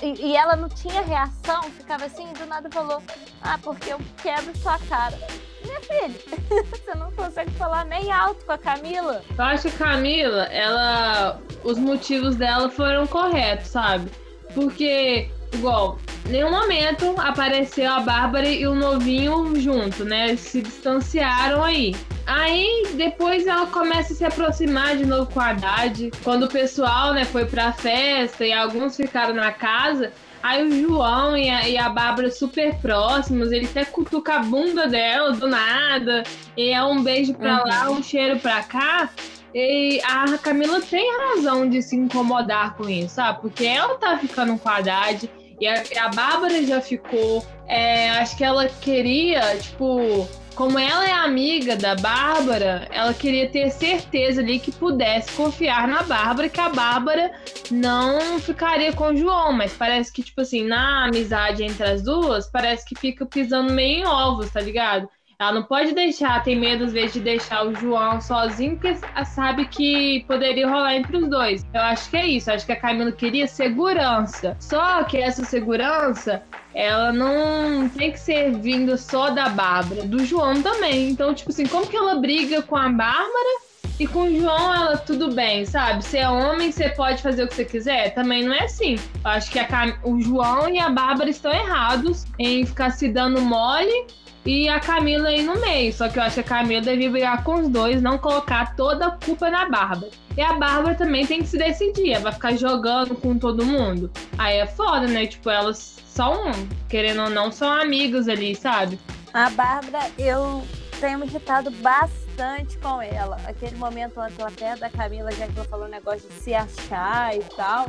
E, 0.02 0.26
e, 0.26 0.36
ela 0.36 0.54
não 0.54 0.68
tinha 0.68 1.00
reação, 1.00 1.62
ficava 1.62 2.04
assim, 2.04 2.30
do 2.34 2.46
nada 2.46 2.68
falou: 2.70 3.02
Ah, 3.42 3.58
porque 3.62 3.92
eu 3.92 4.00
quebro 4.22 4.56
sua 4.58 4.78
cara. 4.80 5.18
Minha 5.64 5.80
filha, 5.80 6.14
você 6.70 6.94
não 6.94 7.10
consegue 7.12 7.50
falar 7.52 7.84
nem 7.86 8.12
alto 8.12 8.44
com 8.44 8.52
a 8.52 8.58
Camila. 8.58 9.22
Eu 9.36 9.44
acho 9.44 9.62
que 9.70 9.82
a 9.82 9.86
Camila, 9.86 10.44
ela. 10.44 11.40
Os 11.64 11.78
motivos 11.78 12.36
dela 12.36 12.68
foram 12.68 13.06
corretos, 13.06 13.68
sabe? 13.68 14.10
Porque, 14.54 15.30
igual, 15.52 15.98
nenhum 16.26 16.50
momento 16.50 17.14
apareceu 17.18 17.90
a 17.90 18.00
Bárbara 18.00 18.48
e 18.48 18.66
o 18.66 18.74
novinho 18.74 19.58
junto, 19.60 20.04
né? 20.04 20.28
Eles 20.28 20.40
se 20.40 20.62
distanciaram 20.62 21.64
aí. 21.64 21.94
Aí 22.28 22.88
depois 22.92 23.46
ela 23.46 23.66
começa 23.68 24.12
a 24.12 24.16
se 24.16 24.22
aproximar 24.22 24.98
de 24.98 25.06
novo 25.06 25.32
com 25.32 25.40
a 25.40 25.48
Haddad. 25.48 26.10
Quando 26.22 26.42
o 26.42 26.48
pessoal, 26.48 27.14
né, 27.14 27.24
foi 27.24 27.46
pra 27.46 27.72
festa 27.72 28.44
e 28.44 28.52
alguns 28.52 28.98
ficaram 28.98 29.32
na 29.32 29.50
casa, 29.50 30.12
aí 30.42 30.62
o 30.62 30.70
João 30.70 31.34
e 31.34 31.48
a, 31.48 31.66
e 31.66 31.78
a 31.78 31.88
Bárbara 31.88 32.30
super 32.30 32.74
próximos, 32.82 33.50
ele 33.50 33.64
até 33.64 33.82
cutuca 33.86 34.34
a 34.34 34.38
bunda 34.40 34.86
dela 34.86 35.32
do 35.32 35.48
nada, 35.48 36.22
e 36.54 36.68
é 36.68 36.84
um 36.84 37.02
beijo 37.02 37.32
pra 37.32 37.62
uhum. 37.62 37.66
lá, 37.66 37.90
um 37.90 38.02
cheiro 38.02 38.38
pra 38.38 38.62
cá. 38.62 39.08
E 39.54 39.98
a 40.04 40.36
Camila 40.36 40.82
tem 40.82 41.10
razão 41.16 41.66
de 41.66 41.80
se 41.80 41.96
incomodar 41.96 42.76
com 42.76 42.86
isso, 42.90 43.14
sabe? 43.14 43.40
Porque 43.40 43.64
ela 43.64 43.94
tá 43.94 44.18
ficando 44.18 44.58
com 44.58 44.68
a 44.68 44.76
Haddad, 44.76 45.30
e 45.58 45.66
a, 45.66 45.82
a 46.04 46.08
Bárbara 46.10 46.62
já 46.62 46.82
ficou. 46.82 47.42
É, 47.66 48.10
acho 48.10 48.36
que 48.36 48.44
ela 48.44 48.66
queria, 48.66 49.56
tipo, 49.56 50.28
como 50.58 50.76
ela 50.76 51.08
é 51.08 51.12
amiga 51.12 51.76
da 51.76 51.94
Bárbara, 51.94 52.88
ela 52.90 53.14
queria 53.14 53.48
ter 53.48 53.70
certeza 53.70 54.40
ali 54.40 54.58
que 54.58 54.72
pudesse 54.72 55.30
confiar 55.36 55.86
na 55.86 56.02
Bárbara, 56.02 56.48
que 56.48 56.60
a 56.60 56.68
Bárbara 56.68 57.30
não 57.70 58.40
ficaria 58.40 58.92
com 58.92 59.10
o 59.10 59.16
João, 59.16 59.52
mas 59.52 59.72
parece 59.74 60.12
que, 60.12 60.20
tipo 60.20 60.40
assim, 60.40 60.66
na 60.66 61.04
amizade 61.04 61.62
entre 61.62 61.84
as 61.84 62.02
duas, 62.02 62.50
parece 62.50 62.84
que 62.84 62.96
fica 62.96 63.24
pisando 63.24 63.72
meio 63.72 64.00
em 64.00 64.04
ovos, 64.04 64.50
tá 64.50 64.60
ligado? 64.60 65.08
Ela 65.40 65.52
não 65.52 65.62
pode 65.62 65.94
deixar, 65.94 66.42
tem 66.42 66.58
medo 66.58 66.86
às 66.86 66.92
vezes 66.92 67.12
de 67.12 67.20
deixar 67.20 67.64
o 67.64 67.72
João 67.72 68.20
sozinho, 68.20 68.76
porque 68.76 68.96
sabe 69.26 69.64
que 69.66 70.24
poderia 70.26 70.68
rolar 70.68 70.96
entre 70.96 71.16
os 71.16 71.28
dois. 71.28 71.64
Eu 71.72 71.80
acho 71.80 72.10
que 72.10 72.16
é 72.16 72.26
isso, 72.26 72.50
acho 72.50 72.66
que 72.66 72.72
a 72.72 72.80
Camila 72.80 73.12
queria 73.12 73.46
segurança. 73.46 74.56
Só 74.58 75.04
que 75.04 75.18
essa 75.18 75.44
segurança, 75.44 76.42
ela 76.78 77.12
não 77.12 77.88
tem 77.88 78.12
que 78.12 78.20
ser 78.20 78.56
vindo 78.56 78.96
só 78.96 79.30
da 79.30 79.48
Bárbara, 79.48 80.04
do 80.04 80.24
João 80.24 80.62
também. 80.62 81.10
Então, 81.10 81.34
tipo 81.34 81.50
assim, 81.50 81.66
como 81.66 81.88
que 81.88 81.96
ela 81.96 82.14
briga 82.14 82.62
com 82.62 82.76
a 82.76 82.88
Bárbara 82.88 83.60
e 83.98 84.06
com 84.06 84.20
o 84.20 84.36
João, 84.36 84.72
ela 84.72 84.96
tudo 84.96 85.34
bem, 85.34 85.66
sabe? 85.66 86.04
Você 86.04 86.18
é 86.18 86.28
homem, 86.28 86.70
você 86.70 86.88
pode 86.90 87.20
fazer 87.20 87.42
o 87.42 87.48
que 87.48 87.56
você 87.56 87.64
quiser. 87.64 88.14
Também 88.14 88.44
não 88.44 88.54
é 88.54 88.62
assim. 88.62 88.94
Eu 88.94 89.30
acho 89.30 89.50
que 89.50 89.62
Cam... 89.64 89.92
o 90.04 90.20
João 90.20 90.68
e 90.68 90.78
a 90.78 90.88
Bárbara 90.88 91.28
estão 91.28 91.50
errados 91.50 92.24
em 92.38 92.64
ficar 92.64 92.90
se 92.90 93.08
dando 93.08 93.40
mole 93.40 94.06
e 94.48 94.66
a 94.66 94.80
Camila 94.80 95.28
aí 95.28 95.42
no 95.42 95.60
meio. 95.60 95.92
Só 95.92 96.08
que 96.08 96.18
eu 96.18 96.22
acho 96.22 96.36
que 96.36 96.40
a 96.40 96.44
Camila 96.44 96.80
devia 96.80 97.10
brigar 97.10 97.44
com 97.44 97.56
os 97.56 97.68
dois, 97.68 98.00
não 98.00 98.16
colocar 98.16 98.74
toda 98.74 99.08
a 99.08 99.10
culpa 99.10 99.50
na 99.50 99.68
Bárbara. 99.68 100.10
E 100.34 100.40
a 100.40 100.54
Bárbara 100.54 100.94
também 100.94 101.26
tem 101.26 101.42
que 101.42 101.48
se 101.48 101.58
decidir. 101.58 102.12
Ela 102.12 102.22
vai 102.22 102.32
ficar 102.32 102.56
jogando 102.56 103.14
com 103.14 103.38
todo 103.38 103.62
mundo. 103.62 104.10
Aí 104.38 104.56
é 104.56 104.66
foda, 104.66 105.06
né? 105.06 105.26
Tipo, 105.26 105.50
elas 105.50 105.98
são, 106.06 106.50
querendo 106.88 107.24
ou 107.24 107.30
não, 107.30 107.52
são 107.52 107.70
amigos 107.70 108.26
ali, 108.26 108.54
sabe? 108.54 108.98
A 109.34 109.50
Bárbara, 109.50 110.10
eu 110.18 110.64
tenho 110.98 111.18
me 111.18 111.26
irritado 111.26 111.70
bastante 111.70 112.78
com 112.78 113.02
ela. 113.02 113.38
Aquele 113.46 113.76
momento 113.76 114.18
antes 114.18 114.38
perto 114.56 114.80
da 114.80 114.88
Camila, 114.88 115.30
já 115.30 115.46
que 115.46 115.58
ela 115.58 115.68
falou 115.68 115.86
um 115.86 115.90
negócio 115.90 116.26
de 116.26 116.34
se 116.36 116.54
achar 116.54 117.36
e 117.36 117.44
tal. 117.54 117.84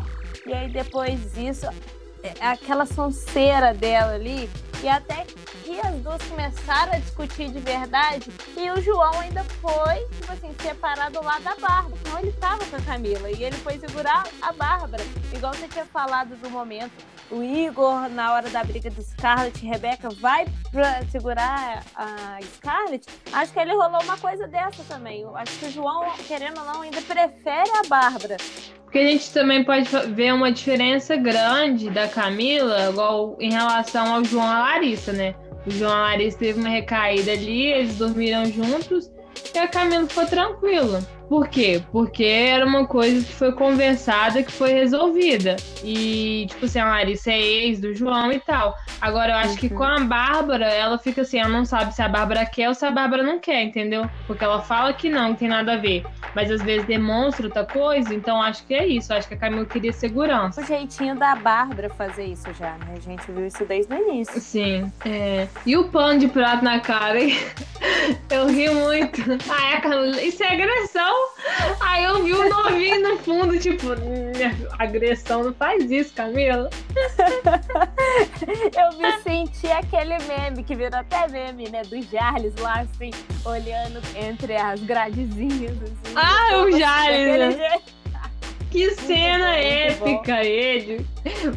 E 0.45 0.51
aí 0.53 0.69
depois 0.69 1.33
disso, 1.33 1.67
aquela 2.41 2.85
sonceira 2.85 3.73
dela 3.73 4.13
ali. 4.13 4.49
E 4.81 4.87
até 4.87 5.25
que 5.25 5.77
as 5.81 5.95
duas 5.95 6.21
começaram 6.23 6.93
a 6.93 6.99
discutir 6.99 7.49
de 7.49 7.59
verdade. 7.59 8.31
E 8.55 8.71
o 8.71 8.81
João 8.81 9.11
ainda 9.19 9.43
foi, 9.43 10.05
tipo 10.15 10.31
assim, 10.31 10.55
separado 10.61 11.21
lá 11.21 11.37
da 11.39 11.53
Bárbara. 11.55 11.97
Então 11.99 12.19
ele 12.19 12.31
tava 12.33 12.65
com 12.65 12.77
a 12.77 12.81
Camila. 12.81 13.29
E 13.29 13.43
ele 13.43 13.57
foi 13.57 13.77
segurar 13.77 14.25
a 14.41 14.53
Bárbara. 14.53 15.03
Igual 15.33 15.53
você 15.53 15.67
tinha 15.67 15.85
falado 15.85 16.35
do 16.37 16.49
momento. 16.49 16.93
O 17.29 17.43
Igor, 17.43 18.09
na 18.09 18.33
hora 18.33 18.49
da 18.49 18.63
briga 18.63 18.89
de 18.89 19.03
Scarlett 19.03 19.63
Rebeca, 19.65 20.09
vai 20.21 20.47
pra 20.71 21.05
segurar 21.11 21.83
a 21.93 22.39
Scarlett. 22.55 23.05
Acho 23.33 23.51
que 23.53 23.59
ele 23.59 23.73
rolou 23.73 24.01
uma 24.01 24.17
coisa 24.17 24.47
dessa 24.47 24.81
também. 24.85 25.25
Acho 25.35 25.59
que 25.59 25.65
o 25.65 25.71
João, 25.71 26.09
querendo 26.25 26.57
ou 26.57 26.65
não, 26.65 26.81
ainda 26.81 27.01
prefere 27.01 27.69
a 27.71 27.87
Bárbara. 27.87 28.37
Porque 28.89 28.97
a 28.97 29.07
gente 29.07 29.31
também 29.31 29.63
pode 29.63 29.87
ver 30.15 30.33
uma 30.33 30.51
diferença 30.51 31.15
grande 31.15 31.91
da 31.91 32.07
Camila, 32.07 32.89
igual 32.89 33.37
em 33.39 33.51
relação 33.51 34.15
ao 34.15 34.23
João 34.23 34.43
e 34.43 34.47
a 34.47 34.59
Larissa, 34.61 35.13
né? 35.13 35.35
O 35.67 35.69
João 35.69 35.91
e 35.91 35.93
a 35.93 36.01
Larissa 36.05 36.39
teve 36.39 36.59
uma 36.59 36.69
recaída 36.69 37.31
ali, 37.31 37.67
eles 37.67 37.99
dormiram 37.99 38.47
juntos 38.47 39.11
e 39.53 39.59
a 39.59 39.67
Camila 39.67 40.07
ficou 40.07 40.25
tranquila. 40.25 41.03
Por 41.29 41.47
quê? 41.47 41.81
Porque 41.91 42.23
era 42.23 42.65
uma 42.65 42.87
coisa 42.87 43.23
que 43.23 43.31
foi 43.31 43.51
conversada, 43.51 44.41
que 44.41 44.51
foi 44.51 44.73
resolvida. 44.73 45.57
E, 45.83 46.47
tipo 46.49 46.65
assim, 46.65 46.79
a 46.79 46.89
Larissa 46.89 47.31
é 47.31 47.39
ex 47.39 47.79
do 47.79 47.93
João 47.93 48.31
e 48.31 48.39
tal. 48.39 48.75
Agora, 48.99 49.33
eu 49.33 49.35
acho 49.37 49.51
uhum. 49.51 49.57
que 49.57 49.69
com 49.69 49.83
a 49.83 49.99
Bárbara, 49.99 50.65
ela 50.65 50.97
fica 50.97 51.21
assim, 51.21 51.37
ela 51.37 51.49
não 51.49 51.65
sabe 51.65 51.93
se 51.93 52.01
a 52.01 52.09
Bárbara 52.09 52.43
quer 52.47 52.67
ou 52.67 52.73
se 52.73 52.83
a 52.83 52.89
Bárbara 52.89 53.21
não 53.21 53.37
quer, 53.39 53.61
entendeu? 53.63 54.09
Porque 54.25 54.43
ela 54.43 54.59
fala 54.59 54.91
que 54.91 55.07
não, 55.07 55.33
que 55.33 55.41
tem 55.41 55.47
nada 55.47 55.73
a 55.73 55.77
ver. 55.77 56.03
Mas 56.33 56.49
às 56.49 56.63
vezes 56.63 56.87
demonstra 56.87 57.45
outra 57.45 57.63
coisa, 57.63 58.13
então 58.13 58.41
acho 58.41 58.65
que 58.65 58.73
é 58.73 58.87
isso. 58.87 59.13
Acho 59.13 59.27
que 59.27 59.35
a 59.35 59.37
Camila 59.37 59.65
queria 59.65 59.93
segurança. 59.93 60.61
O 60.61 60.65
jeitinho 60.65 61.15
da 61.15 61.35
Bárbara 61.35 61.89
fazer 61.91 62.25
isso 62.25 62.51
já, 62.53 62.71
né? 62.71 62.95
A 62.97 62.99
gente 62.99 63.31
viu 63.31 63.45
isso 63.45 63.63
desde 63.65 63.93
o 63.93 63.97
início. 63.97 64.41
Sim. 64.41 64.91
É. 65.05 65.47
E 65.63 65.77
o 65.77 65.89
pano 65.89 66.19
de 66.19 66.27
prato 66.27 66.63
na 66.63 66.79
cara, 66.79 67.21
hein? 67.21 67.37
Eu 68.29 68.47
ri 68.47 68.69
muito. 68.69 69.21
Ah, 69.49 69.73
é, 69.73 69.81
Camila, 69.81 70.21
isso 70.21 70.43
é 70.43 70.53
agressão? 70.53 71.18
Aí 71.79 72.03
eu 72.03 72.23
vi 72.23 72.33
o 72.33 72.49
novinho 72.49 73.01
no 73.01 73.17
fundo, 73.19 73.57
tipo, 73.59 73.87
agressão, 74.77 75.43
não 75.43 75.53
faz 75.53 75.89
isso, 75.89 76.13
Camila. 76.13 76.69
eu 78.77 78.97
me 78.97 79.11
senti 79.21 79.67
aquele 79.67 80.17
meme 80.19 80.63
que 80.63 80.75
virou 80.75 80.99
até 80.99 81.27
meme, 81.27 81.69
né? 81.69 81.81
Do 81.83 82.01
Jarles 82.01 82.53
lá, 82.59 82.81
assim, 82.81 83.11
olhando 83.45 84.01
entre 84.15 84.55
as 84.55 84.81
gradezinhas. 84.81 85.77
Assim, 85.81 86.15
ah, 86.15 86.63
o 86.63 86.71
Jarles! 86.71 87.55
Né? 87.55 87.81
Que 88.71 88.91
cena 88.91 89.47
bom, 89.47 90.07
épica 90.07 90.43
ele! 90.43 91.05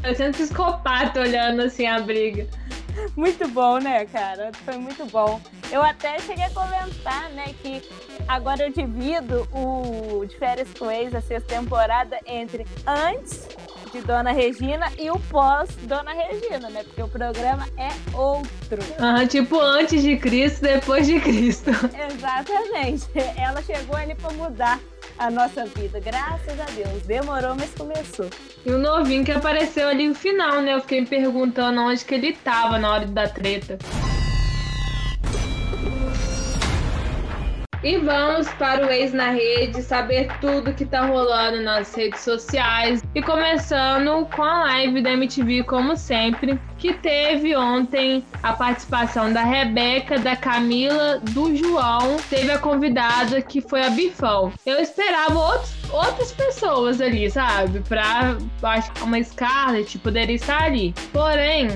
Parecendo 0.00 0.37
psicopata 0.37 1.21
olhando 1.21 1.62
assim 1.62 1.87
a 1.87 2.00
briga. 2.00 2.49
Muito 3.16 3.49
bom, 3.49 3.78
né, 3.78 4.04
cara? 4.06 4.50
Foi 4.64 4.76
muito 4.76 5.04
bom. 5.06 5.40
Eu 5.70 5.82
até 5.82 6.18
cheguei 6.20 6.44
a 6.44 6.50
comentar, 6.50 7.30
né, 7.30 7.54
que 7.62 7.82
agora 8.28 8.64
eu 8.64 8.72
divido 8.72 9.49
o 9.52 10.25
de 10.26 10.37
férias 10.37 10.68
com 10.78 10.90
ex, 10.90 11.14
a 11.14 11.20
sexta 11.20 11.54
temporada, 11.54 12.18
entre 12.26 12.66
antes 12.87 13.49
de 13.92 14.00
Dona 14.00 14.32
Regina 14.32 14.90
e 14.99 15.11
o 15.11 15.18
pós 15.18 15.68
Dona 15.82 16.12
Regina, 16.12 16.70
né? 16.70 16.82
Porque 16.82 17.02
o 17.02 17.08
programa 17.08 17.66
é 17.76 17.90
outro. 18.16 18.78
Ah, 18.99 19.26
tipo 19.26 19.61
antes 19.61 20.02
de 20.02 20.16
Cristo, 20.16 20.62
depois 20.62 21.06
de 21.06 21.20
Cristo. 21.20 21.70
Exatamente. 22.11 23.06
Ela 23.37 23.62
chegou 23.62 23.96
ali 23.96 24.14
para 24.14 24.32
mudar 24.32 24.80
a 25.26 25.31
nossa 25.31 25.64
vida. 25.64 26.00
Graças 26.00 26.59
a 26.61 26.64
Deus. 26.64 27.02
Demorou, 27.05 27.55
mas 27.55 27.73
começou. 27.75 28.29
E 28.64 28.71
o 28.71 28.79
novinho 28.79 29.25
que 29.25 29.33
apareceu 29.33 29.88
ali 29.88 30.09
no 30.09 30.14
final, 30.14 30.61
né? 30.61 30.75
Eu 30.75 30.81
fiquei 30.81 31.00
me 31.00 31.07
perguntando 31.07 31.81
onde 31.81 32.05
que 32.05 32.14
ele 32.14 32.33
tava 32.33 32.79
na 32.79 32.93
hora 32.93 33.07
da 33.07 33.29
treta. 33.29 33.79
E 37.85 37.99
vamos 37.99 38.49
para 38.51 38.87
o 38.87 38.91
Ex 38.91 39.12
na 39.12 39.31
Rede, 39.31 39.83
saber 39.83 40.29
tudo 40.41 40.73
que 40.73 40.85
tá 40.85 41.05
rolando 41.05 41.61
nas 41.62 41.93
redes 41.93 42.21
sociais. 42.21 43.03
E 43.12 43.21
começando 43.21 44.25
com 44.27 44.43
a 44.43 44.61
live 44.67 45.03
da 45.03 45.11
MTV, 45.11 45.65
como 45.65 45.97
sempre, 45.97 46.61
que 46.79 46.95
teve 46.95 47.57
ontem 47.57 48.25
a 48.41 48.53
participação 48.53 49.33
da 49.33 49.43
Rebeca, 49.43 50.17
da 50.17 50.37
Camila, 50.37 51.19
do 51.33 51.57
João. 51.57 52.19
Teve 52.31 52.53
a 52.53 52.59
convidada 52.59 53.43
que 53.43 53.61
foi 53.61 53.83
a 53.83 53.91
Bifão. 53.91 54.53
Eu 54.65 54.79
esperava 54.79 55.37
outros, 55.37 55.75
outras 55.91 56.31
pessoas 56.31 57.01
ali, 57.01 57.29
sabe? 57.33 57.81
Pra, 57.81 58.37
acho 58.62 58.93
que 58.93 59.03
uma 59.03 59.21
Scarlett 59.21 59.99
poderia 59.99 60.37
estar 60.37 60.62
ali. 60.62 60.95
Porém, 61.12 61.67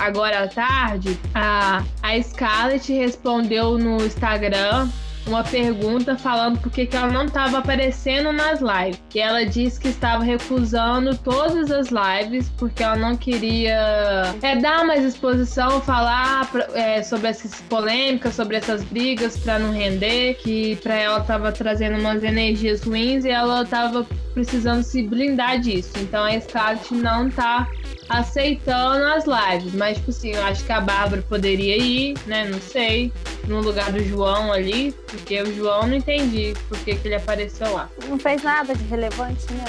agora 0.00 0.42
à 0.42 0.48
tarde, 0.48 1.16
a, 1.32 1.84
a 2.02 2.20
Scarlett 2.20 2.92
respondeu 2.92 3.78
no 3.78 4.04
Instagram 4.04 4.88
uma 5.26 5.42
pergunta 5.42 6.16
falando 6.16 6.58
por 6.60 6.70
que 6.70 6.88
ela 6.92 7.08
não 7.08 7.24
estava 7.26 7.58
aparecendo 7.58 8.32
nas 8.32 8.60
lives. 8.60 9.02
E 9.14 9.20
ela 9.20 9.44
disse 9.44 9.80
que 9.80 9.88
estava 9.88 10.22
recusando 10.22 11.16
todas 11.16 11.70
as 11.70 11.88
lives 11.88 12.50
porque 12.58 12.82
ela 12.82 12.96
não 12.96 13.16
queria 13.16 14.34
é, 14.42 14.56
dar 14.56 14.84
mais 14.84 15.04
exposição, 15.04 15.80
falar 15.80 16.48
é, 16.74 17.02
sobre 17.02 17.28
essas 17.28 17.60
polêmicas, 17.62 18.34
sobre 18.34 18.56
essas 18.56 18.84
brigas 18.84 19.36
para 19.38 19.58
não 19.58 19.72
render, 19.72 20.34
que 20.34 20.76
para 20.76 20.94
ela 20.94 21.20
estava 21.20 21.52
trazendo 21.52 21.98
umas 21.98 22.22
energias 22.22 22.82
ruins 22.82 23.24
e 23.24 23.30
ela 23.30 23.62
estava 23.62 24.06
precisando 24.34 24.82
se 24.82 25.02
blindar 25.02 25.60
disso. 25.60 25.92
Então 26.00 26.24
a 26.24 26.38
Scarlett 26.38 26.92
não 26.94 27.30
tá 27.30 27.68
aceitando 28.08 29.04
as 29.04 29.24
lives. 29.24 29.72
Mas, 29.74 29.96
tipo 29.96 30.10
assim, 30.10 30.32
eu 30.32 30.44
acho 30.44 30.64
que 30.64 30.72
a 30.72 30.80
Bárbara 30.80 31.22
poderia 31.22 31.76
ir, 31.76 32.14
né? 32.26 32.48
Não 32.48 32.60
sei. 32.60 33.12
No 33.46 33.60
lugar 33.60 33.92
do 33.92 34.02
João 34.02 34.52
ali. 34.52 34.92
Porque 35.06 35.40
o 35.40 35.54
João 35.54 35.86
não 35.86 35.94
entendi 35.94 36.54
por 36.68 36.78
que, 36.78 36.94
que 36.96 37.08
ele 37.08 37.14
apareceu 37.14 37.72
lá. 37.72 37.88
Não 38.08 38.18
fez 38.18 38.42
nada 38.42 38.74
de 38.74 38.84
relevante, 38.84 39.44
né? 39.52 39.64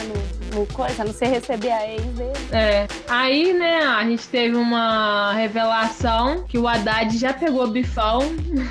No, 0.53 0.59
no 0.59 0.65
coisa, 0.67 1.03
não 1.03 1.13
sei 1.13 1.29
receber 1.29 1.71
a 1.71 1.87
ex 1.91 2.03
dele. 2.03 2.31
É. 2.51 2.87
Aí, 3.07 3.53
né, 3.53 3.83
a 3.83 4.03
gente 4.03 4.27
teve 4.27 4.55
uma 4.55 5.33
revelação 5.33 6.43
que 6.47 6.57
o 6.57 6.67
Haddad 6.67 7.17
já 7.17 7.33
pegou 7.33 7.67
Bifão. 7.67 8.19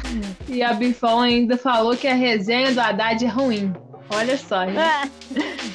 e 0.49 0.63
a 0.63 0.73
Bifão 0.73 1.21
ainda 1.21 1.57
falou 1.57 1.97
que 1.97 2.09
a 2.09 2.15
resenha 2.15 2.73
do 2.73 2.81
Haddad 2.81 3.25
é 3.25 3.29
ruim. 3.29 3.73
Olha 4.15 4.37
só, 4.37 4.65
gente. 4.67 5.13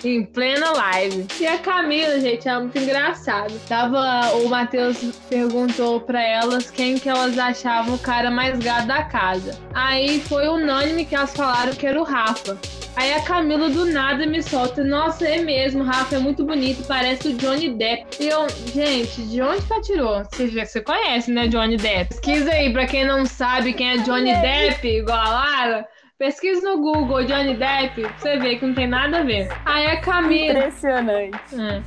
Em 0.03 0.23
plena 0.23 0.71
live. 0.71 1.27
E 1.39 1.45
a 1.45 1.57
Camila, 1.57 2.19
gente, 2.21 2.47
é 2.47 2.57
muito 2.57 2.77
engraçado. 2.77 3.53
Tava, 3.67 4.33
o 4.37 4.47
Matheus 4.47 4.97
perguntou 5.29 5.99
pra 5.99 6.23
elas 6.23 6.71
quem 6.71 6.97
que 6.97 7.09
elas 7.09 7.37
achavam 7.37 7.95
o 7.95 7.99
cara 7.99 8.31
mais 8.31 8.57
gado 8.59 8.87
da 8.87 9.03
casa. 9.03 9.59
Aí 9.73 10.21
foi 10.21 10.47
unânime 10.47 11.05
que 11.05 11.15
elas 11.15 11.35
falaram 11.35 11.73
que 11.73 11.85
era 11.85 11.99
o 11.99 12.03
Rafa. 12.05 12.57
Aí 12.95 13.13
a 13.13 13.21
Camila 13.21 13.69
do 13.69 13.85
nada 13.85 14.25
me 14.25 14.43
solta, 14.43 14.83
nossa, 14.83 15.25
é 15.25 15.37
mesmo, 15.37 15.83
Rafa 15.83 16.17
é 16.17 16.19
muito 16.19 16.43
bonito, 16.43 16.85
parece 16.85 17.29
o 17.29 17.33
Johnny 17.37 17.69
Depp. 17.69 18.05
E 18.19 18.27
eu, 18.27 18.47
gente, 18.73 19.21
de 19.21 19.41
onde 19.41 19.65
que 19.65 19.81
tirou? 19.81 20.23
Você, 20.25 20.47
você 20.65 20.81
conhece, 20.81 21.31
né, 21.31 21.47
Johnny 21.47 21.77
Depp? 21.77 22.09
Pesquisa 22.09 22.51
aí, 22.51 22.73
pra 22.73 22.85
quem 22.85 23.05
não 23.05 23.25
sabe 23.25 23.71
quem 23.71 23.91
é 23.91 23.97
Johnny 23.99 24.35
Depp, 24.35 24.85
igual 24.85 25.17
a 25.17 25.29
Lara. 25.29 25.87
Pesquisa 26.19 26.69
no 26.69 26.81
Google 26.81 27.23
Johnny 27.23 27.55
Depp, 27.55 28.05
você 28.17 28.37
ver 28.37 28.59
que 28.59 28.65
não 28.65 28.73
tem 28.73 28.87
nada 28.87 29.19
a 29.19 29.23
ver. 29.23 29.47
Aí 29.65 29.87
a 29.87 30.01
Camila. 30.01 30.59
Impressionante. 30.59 31.55
É. 31.57 31.81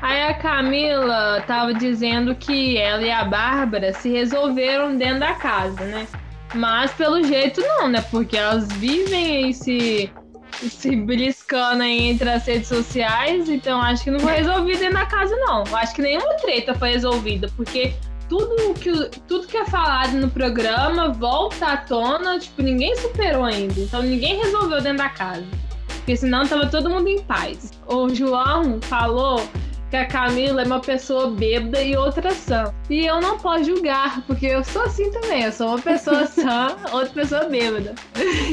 Aí 0.00 0.22
a 0.22 0.32
Camila 0.32 1.44
tava 1.46 1.74
dizendo 1.74 2.34
que 2.34 2.78
ela 2.78 3.02
e 3.02 3.10
a 3.10 3.24
Bárbara 3.24 3.92
se 3.92 4.08
resolveram 4.08 4.96
dentro 4.96 5.20
da 5.20 5.34
casa, 5.34 5.84
né? 5.84 6.06
Mas 6.54 6.94
pelo 6.94 7.22
jeito 7.22 7.60
não, 7.60 7.88
né? 7.88 8.02
Porque 8.10 8.38
elas 8.38 8.72
vivem 8.72 9.44
aí 9.44 9.52
se, 9.52 10.10
se 10.50 10.96
briscando 10.96 11.82
aí 11.82 12.08
entre 12.08 12.30
as 12.30 12.46
redes 12.46 12.68
sociais, 12.68 13.50
então 13.50 13.82
acho 13.82 14.02
que 14.02 14.10
não 14.10 14.20
foi 14.20 14.32
resolvido 14.32 14.78
dentro 14.78 14.94
da 14.94 15.04
casa, 15.04 15.36
não. 15.36 15.62
Acho 15.76 15.94
que 15.94 16.00
nenhuma 16.00 16.32
treta 16.36 16.74
foi 16.74 16.92
resolvida, 16.92 17.50
porque 17.54 17.92
tudo 18.28 18.74
que, 18.74 18.92
tudo 19.26 19.46
que 19.46 19.56
é 19.56 19.64
falado 19.64 20.12
no 20.14 20.30
programa 20.30 21.08
volta 21.08 21.66
à 21.66 21.76
tona, 21.76 22.38
tipo, 22.38 22.62
ninguém 22.62 22.94
superou 22.96 23.44
ainda. 23.44 23.80
Então 23.80 24.02
ninguém 24.02 24.38
resolveu 24.38 24.80
dentro 24.80 24.98
da 24.98 25.08
casa. 25.08 25.46
Porque 25.86 26.16
senão 26.16 26.46
tava 26.46 26.66
todo 26.66 26.88
mundo 26.88 27.08
em 27.08 27.22
paz. 27.22 27.70
O 27.86 28.08
João 28.08 28.80
falou 28.82 29.42
que 29.90 29.96
a 29.96 30.06
Camila 30.06 30.62
é 30.62 30.64
uma 30.64 30.80
pessoa 30.80 31.30
bêbada 31.30 31.82
e 31.82 31.96
outra 31.96 32.30
sã. 32.30 32.72
E 32.90 33.06
eu 33.06 33.20
não 33.20 33.38
posso 33.38 33.64
julgar, 33.64 34.22
porque 34.26 34.46
eu 34.46 34.62
sou 34.62 34.82
assim 34.82 35.10
também. 35.10 35.44
Eu 35.44 35.52
sou 35.52 35.68
uma 35.68 35.78
pessoa 35.78 36.24
sã, 36.28 36.76
outra 36.92 37.10
pessoa 37.10 37.44
bêbada. 37.44 37.94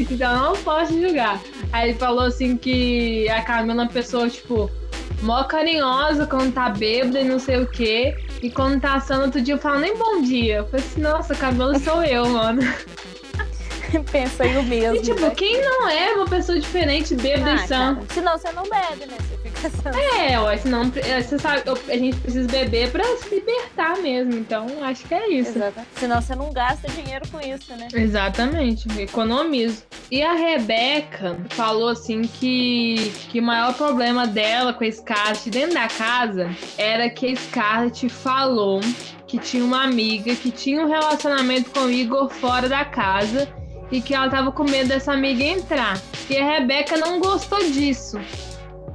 Então 0.10 0.34
eu 0.34 0.40
não 0.40 0.64
posso 0.64 0.94
julgar. 1.00 1.40
Aí 1.72 1.90
ele 1.90 2.00
falou 2.00 2.26
assim 2.26 2.58
que 2.58 3.28
a 3.30 3.42
Camila 3.42 3.84
é 3.84 3.86
uma 3.86 3.92
pessoa, 3.92 4.30
tipo, 4.30 4.70
mó 5.22 5.44
carinhosa 5.44 6.26
quando 6.26 6.54
tá 6.54 6.70
bêbada 6.70 7.20
e 7.20 7.24
não 7.26 7.40
sei 7.40 7.62
o 7.62 7.68
quê. 7.68 8.18
E 8.42 8.50
quando 8.50 8.80
tá 8.80 8.96
assando 8.96 9.26
outro 9.26 9.42
dia, 9.42 9.56
eu 9.56 9.60
falo 9.60 9.80
nem 9.80 9.98
bom 9.98 10.22
dia. 10.22 10.58
Eu 10.58 10.68
falei 10.68 10.86
assim, 10.86 11.02
nossa, 11.02 11.36
cabelo 11.36 11.80
sou 11.80 12.04
eu, 12.04 12.28
mano. 12.30 12.62
Pensei 14.12 14.58
o 14.58 14.64
mesmo. 14.64 14.98
E 14.98 15.02
tipo, 15.02 15.22
né? 15.22 15.30
quem 15.32 15.62
não 15.62 15.88
é 15.88 16.14
uma 16.14 16.26
pessoa 16.26 16.60
diferente, 16.60 17.16
bêbada 17.16 17.52
ah, 17.52 17.56
e 17.56 17.68
sã? 17.68 18.00
Senão 18.10 18.38
você 18.38 18.52
não 18.52 18.64
bebe, 18.64 19.06
né? 19.06 19.18
É, 20.20 20.40
ué, 20.40 20.58
senão 20.58 20.92
é, 20.96 21.22
você 21.22 21.40
sabe, 21.40 21.64
a 21.70 21.98
gente 21.98 22.18
precisa 22.18 22.48
beber 22.48 22.92
pra 22.92 23.04
se 23.18 23.30
libertar 23.34 23.98
mesmo. 24.02 24.34
Então, 24.34 24.68
acho 24.84 25.06
que 25.08 25.14
é 25.14 25.30
isso. 25.30 25.52
Exatamente. 25.52 25.90
Senão 25.96 26.22
você 26.22 26.36
não 26.36 26.54
gasta 26.54 26.88
dinheiro 26.90 27.28
com 27.30 27.40
isso, 27.40 27.76
né? 27.76 27.88
Exatamente, 27.94 28.88
economizo. 29.00 29.84
E 30.12 30.22
a 30.22 30.34
Rebeca 30.34 31.38
falou 31.50 31.90
assim 31.90 32.24
que, 32.24 33.12
que 33.30 33.40
o 33.40 33.44
maior 33.44 33.74
problema 33.74 34.28
dela 34.28 34.74
com 34.74 34.84
a 34.84 34.92
Scarlett 34.92 35.50
dentro 35.50 35.74
da 35.74 35.88
casa 35.88 36.50
era 36.78 37.10
que 37.10 37.32
a 37.32 37.36
Scarlett 37.36 38.08
falou 38.10 38.82
que 39.28 39.40
tinha 39.40 39.64
uma 39.64 39.84
amiga 39.84 40.36
que 40.36 40.52
tinha 40.52 40.82
um 40.82 40.88
relacionamento 40.88 41.72
com 41.72 41.82
o 41.82 41.92
Igor 41.92 42.30
fora 42.30 42.70
da 42.70 42.86
casa 42.86 43.48
e 43.92 44.02
que 44.02 44.14
ela 44.14 44.30
tava 44.30 44.52
com 44.52 44.64
medo 44.64 44.90
dessa 44.90 45.14
amiga 45.14 45.44
entrar. 45.44 46.00
E 46.30 46.38
a 46.38 46.46
Rebeca 46.46 46.98
não 46.98 47.20
gostou 47.20 47.60
disso. 47.60 48.20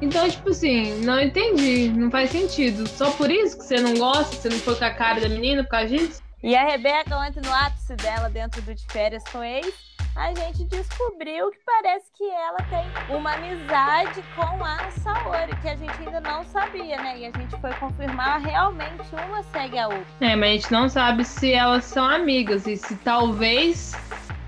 Então, 0.00 0.28
tipo 0.28 0.50
assim, 0.50 1.00
não 1.04 1.20
entendi, 1.20 1.90
não 1.90 2.10
faz 2.10 2.30
sentido. 2.30 2.88
Só 2.88 3.10
por 3.10 3.30
isso 3.30 3.58
que 3.58 3.64
você 3.64 3.80
não 3.80 3.94
gosta, 3.96 4.34
você 4.34 4.48
não 4.48 4.58
foi 4.58 4.74
com 4.76 4.84
a 4.84 4.90
cara 4.90 5.20
da 5.20 5.28
menina 5.28 5.62
por 5.62 5.70
causa 5.70 5.88
disso? 5.88 6.22
E 6.42 6.56
a 6.56 6.64
Rebeca, 6.64 7.18
ontem 7.18 7.42
no 7.42 7.52
ápice 7.52 7.94
dela, 7.96 8.30
dentro 8.30 8.62
do 8.62 8.74
De 8.74 8.86
Férias 8.86 9.22
com 9.24 9.44
Ex, 9.44 9.90
a 10.16 10.34
gente 10.34 10.64
descobriu 10.64 11.50
que 11.50 11.58
parece 11.64 12.06
que 12.16 12.24
ela 12.24 12.58
tem 12.68 13.16
uma 13.16 13.34
amizade 13.34 14.22
com 14.34 14.64
a 14.64 14.90
Saori, 14.90 15.54
que 15.60 15.68
a 15.68 15.76
gente 15.76 15.92
ainda 15.98 16.20
não 16.20 16.42
sabia, 16.44 16.96
né? 16.96 17.18
E 17.18 17.26
a 17.26 17.30
gente 17.30 17.60
foi 17.60 17.72
confirmar 17.74 18.40
realmente 18.40 19.04
uma 19.12 19.42
segue 19.44 19.78
a 19.78 19.88
outra. 19.88 20.06
É, 20.20 20.34
mas 20.34 20.48
a 20.48 20.52
gente 20.52 20.72
não 20.72 20.88
sabe 20.88 21.24
se 21.24 21.52
elas 21.52 21.84
são 21.84 22.04
amigas 22.04 22.66
e 22.66 22.76
se 22.76 22.96
talvez 22.96 23.94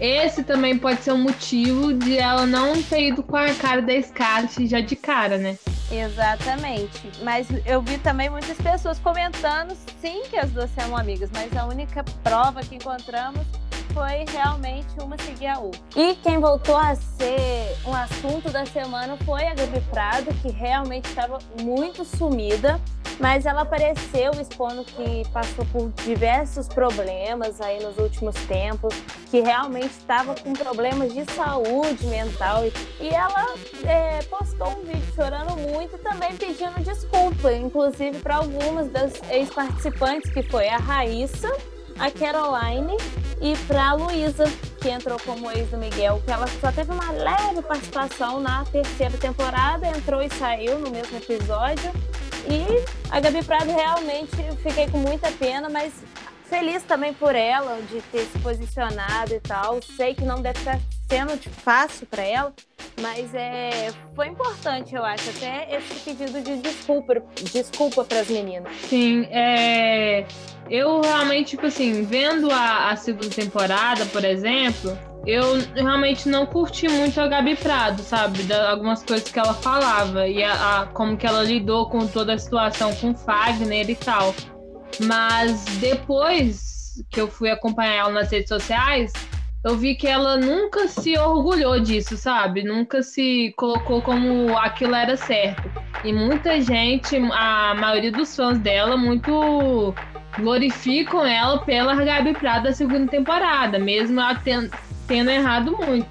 esse 0.03 0.43
também 0.43 0.77
pode 0.77 1.01
ser 1.01 1.13
um 1.13 1.23
motivo 1.23 1.93
de 1.95 2.19
ela 2.19 2.45
não 2.45 2.83
ter 2.83 3.09
ido 3.09 3.23
com 3.23 3.37
a 3.37 3.55
cara 3.55 3.81
da 3.81 4.03
Scarlett 4.03 4.67
já 4.67 4.81
de 4.81 4.97
cara, 4.97 5.39
né? 5.39 5.57
Exatamente. 5.93 7.09
Mas 7.23 7.47
eu 7.65 7.81
vi 7.81 7.99
também 7.99 8.29
muitas 8.29 8.57
pessoas 8.57 8.99
comentando, 8.99 9.77
sim, 10.01 10.23
que 10.29 10.37
as 10.37 10.51
duas 10.51 10.69
são 10.75 10.97
amigas, 10.97 11.31
mas 11.33 11.57
a 11.57 11.67
única 11.67 12.03
prova 12.25 12.63
que 12.63 12.75
encontramos 12.75 13.47
foi 13.95 14.25
realmente 14.33 14.89
uma 15.01 15.17
seguir 15.19 15.47
a 15.47 15.61
outra. 15.61 15.81
E 15.95 16.17
quem 16.17 16.41
voltou 16.41 16.77
a 16.77 16.97
ser 16.97 17.77
um 17.87 17.95
assunto 17.95 18.51
da 18.51 18.67
semana 18.67 19.17
foi 19.25 19.47
a 19.47 19.55
Gabi 19.55 19.81
Prado, 19.83 20.35
que 20.43 20.51
realmente 20.51 21.09
estava 21.09 21.39
muito 21.61 22.05
sumida. 22.05 22.81
Mas 23.19 23.47
ela 23.47 23.63
apareceu 23.63 24.33
expondo 24.41 24.85
que 24.85 25.29
passou 25.33 25.65
por 25.67 25.91
diversos 26.05 26.69
problemas 26.69 27.61
aí 27.61 27.83
nos 27.83 27.97
últimos 27.99 28.35
tempos, 28.47 28.95
que 29.31 29.41
realmente 29.41 29.91
estava 29.91 30.35
com 30.35 30.53
problemas 30.53 31.13
de 31.13 31.25
saúde 31.33 32.07
mental 32.07 32.65
e 33.01 33.09
ela 33.09 33.55
é, 33.85 34.23
postou 34.25 34.69
um 34.69 34.85
vídeo 34.85 35.15
chorando 35.15 35.57
muito 35.57 35.97
e 35.97 35.99
também 35.99 36.37
pedindo 36.37 36.81
desculpa, 36.83 37.53
inclusive 37.53 38.19
para 38.19 38.37
algumas 38.37 38.91
das 38.91 39.13
ex-participantes, 39.31 40.33
que 40.33 40.43
foi 40.43 40.69
a 40.69 40.77
Raíssa, 40.77 41.51
a 41.99 42.11
Caroline 42.11 42.97
e 43.41 43.57
para 43.67 43.91
a 43.91 43.95
Luísa, 43.95 44.45
que 44.81 44.89
entrou 44.89 45.19
como 45.25 45.51
ex 45.51 45.69
do 45.71 45.79
Miguel, 45.79 46.23
que 46.25 46.31
ela 46.31 46.47
só 46.61 46.73
teve 46.73 46.93
uma 46.93 47.13
leve 47.13 47.63
participação 47.63 48.41
na 48.41 48.65
terceira 48.65 49.17
temporada, 49.19 49.87
entrou 49.87 50.23
e 50.23 50.29
saiu 50.31 50.79
no 50.79 50.91
mesmo 50.91 51.17
episódio. 51.17 51.93
E 52.49 52.85
a 53.11 53.21
Gabi 53.21 53.45
Prado 53.45 53.71
realmente 53.71 54.37
fiquei 54.63 54.89
com 54.89 54.99
muita 54.99 55.31
pena, 55.33 55.69
mas 55.69 55.93
feliz 56.49 56.83
também 56.83 57.15
por 57.15 57.35
ela 57.35 57.81
de 57.91 58.01
ter 58.03 58.25
se 58.27 58.39
posicionado 58.41 59.35
e 59.35 59.41
tal. 59.41 59.81
Sei 59.83 60.15
que 60.15 60.25
não 60.25 60.43
deve 60.43 60.59
estar 60.59 60.79
sendo 61.09 61.39
fácil 61.51 62.07
para 62.07 62.23
ela, 62.23 62.53
mas 63.01 63.35
é, 63.35 63.93
foi 64.15 64.29
importante, 64.29 64.95
eu 64.95 65.05
acho, 65.05 65.29
até 65.31 65.69
esse 65.77 65.95
pedido 66.01 66.41
de 66.41 66.57
desculpa, 66.57 67.23
desculpa 67.53 68.05
para 68.05 68.21
as 68.21 68.29
meninas. 68.29 68.73
Sim, 68.89 69.27
é, 69.31 70.27
eu 70.71 71.01
realmente, 71.01 71.51
tipo 71.51 71.67
assim, 71.67 72.05
vendo 72.05 72.51
a, 72.51 72.91
a 72.91 72.97
segunda 72.97 73.29
temporada, 73.29 74.07
por 74.07 74.25
exemplo, 74.25 74.97
eu 75.27 75.59
realmente 75.75 76.29
não 76.29 76.45
curti 76.47 76.89
muito 76.89 77.21
a 77.21 77.29
Gabi 77.29 77.55
Prado, 77.57 78.03
sabe? 78.03 78.43
Da, 78.43 78.71
algumas 78.71 79.03
coisas 79.05 79.31
que 79.31 79.39
ela 79.39 79.55
falava 79.55 80.27
e 80.27 80.43
a, 80.43 80.81
a, 80.81 80.87
como 80.87 81.17
que 81.17 81.27
ela 81.27 81.43
lidou 81.43 81.89
com 81.89 82.07
toda 82.07 82.35
a 82.35 82.39
situação 82.39 82.95
com 82.97 83.15
Fagner 83.15 83.89
e 83.89 83.95
tal. 83.95 84.35
Mas 85.05 85.65
depois 85.79 87.05
que 87.11 87.21
eu 87.21 87.29
fui 87.29 87.51
acompanhar 87.51 87.95
ela 87.95 88.11
nas 88.11 88.31
redes 88.31 88.49
sociais, 88.49 89.13
eu 89.65 89.77
vi 89.77 89.95
que 89.95 90.09
ela 90.09 90.37
nunca 90.37 90.89
se 90.89 91.17
orgulhou 91.17 91.79
disso, 91.79 92.17
sabe? 92.17 92.65
Nunca 92.65 93.01
se 93.03 93.55
colocou 93.57 94.03
como 94.03 94.57
aquilo 94.59 94.95
era 94.95 95.17
certo. 95.17 95.71
E 96.05 96.13
muita 96.13 96.61
gente, 96.61 97.17
a 97.33 97.75
maioria 97.77 98.11
dos 98.11 98.35
fãs 98.35 98.59
dela, 98.59 98.97
muito 98.97 99.95
glorificam 100.37 101.25
ela 101.25 101.59
pela 101.59 101.95
Gabi 101.95 102.33
Prado 102.33 102.65
da 102.65 102.73
segunda 102.73 103.09
temporada, 103.09 103.79
mesmo 103.79 104.21
ela 104.21 104.35
tendo, 104.35 104.71
tendo 105.13 105.31
errado 105.31 105.77
muito. 105.77 106.09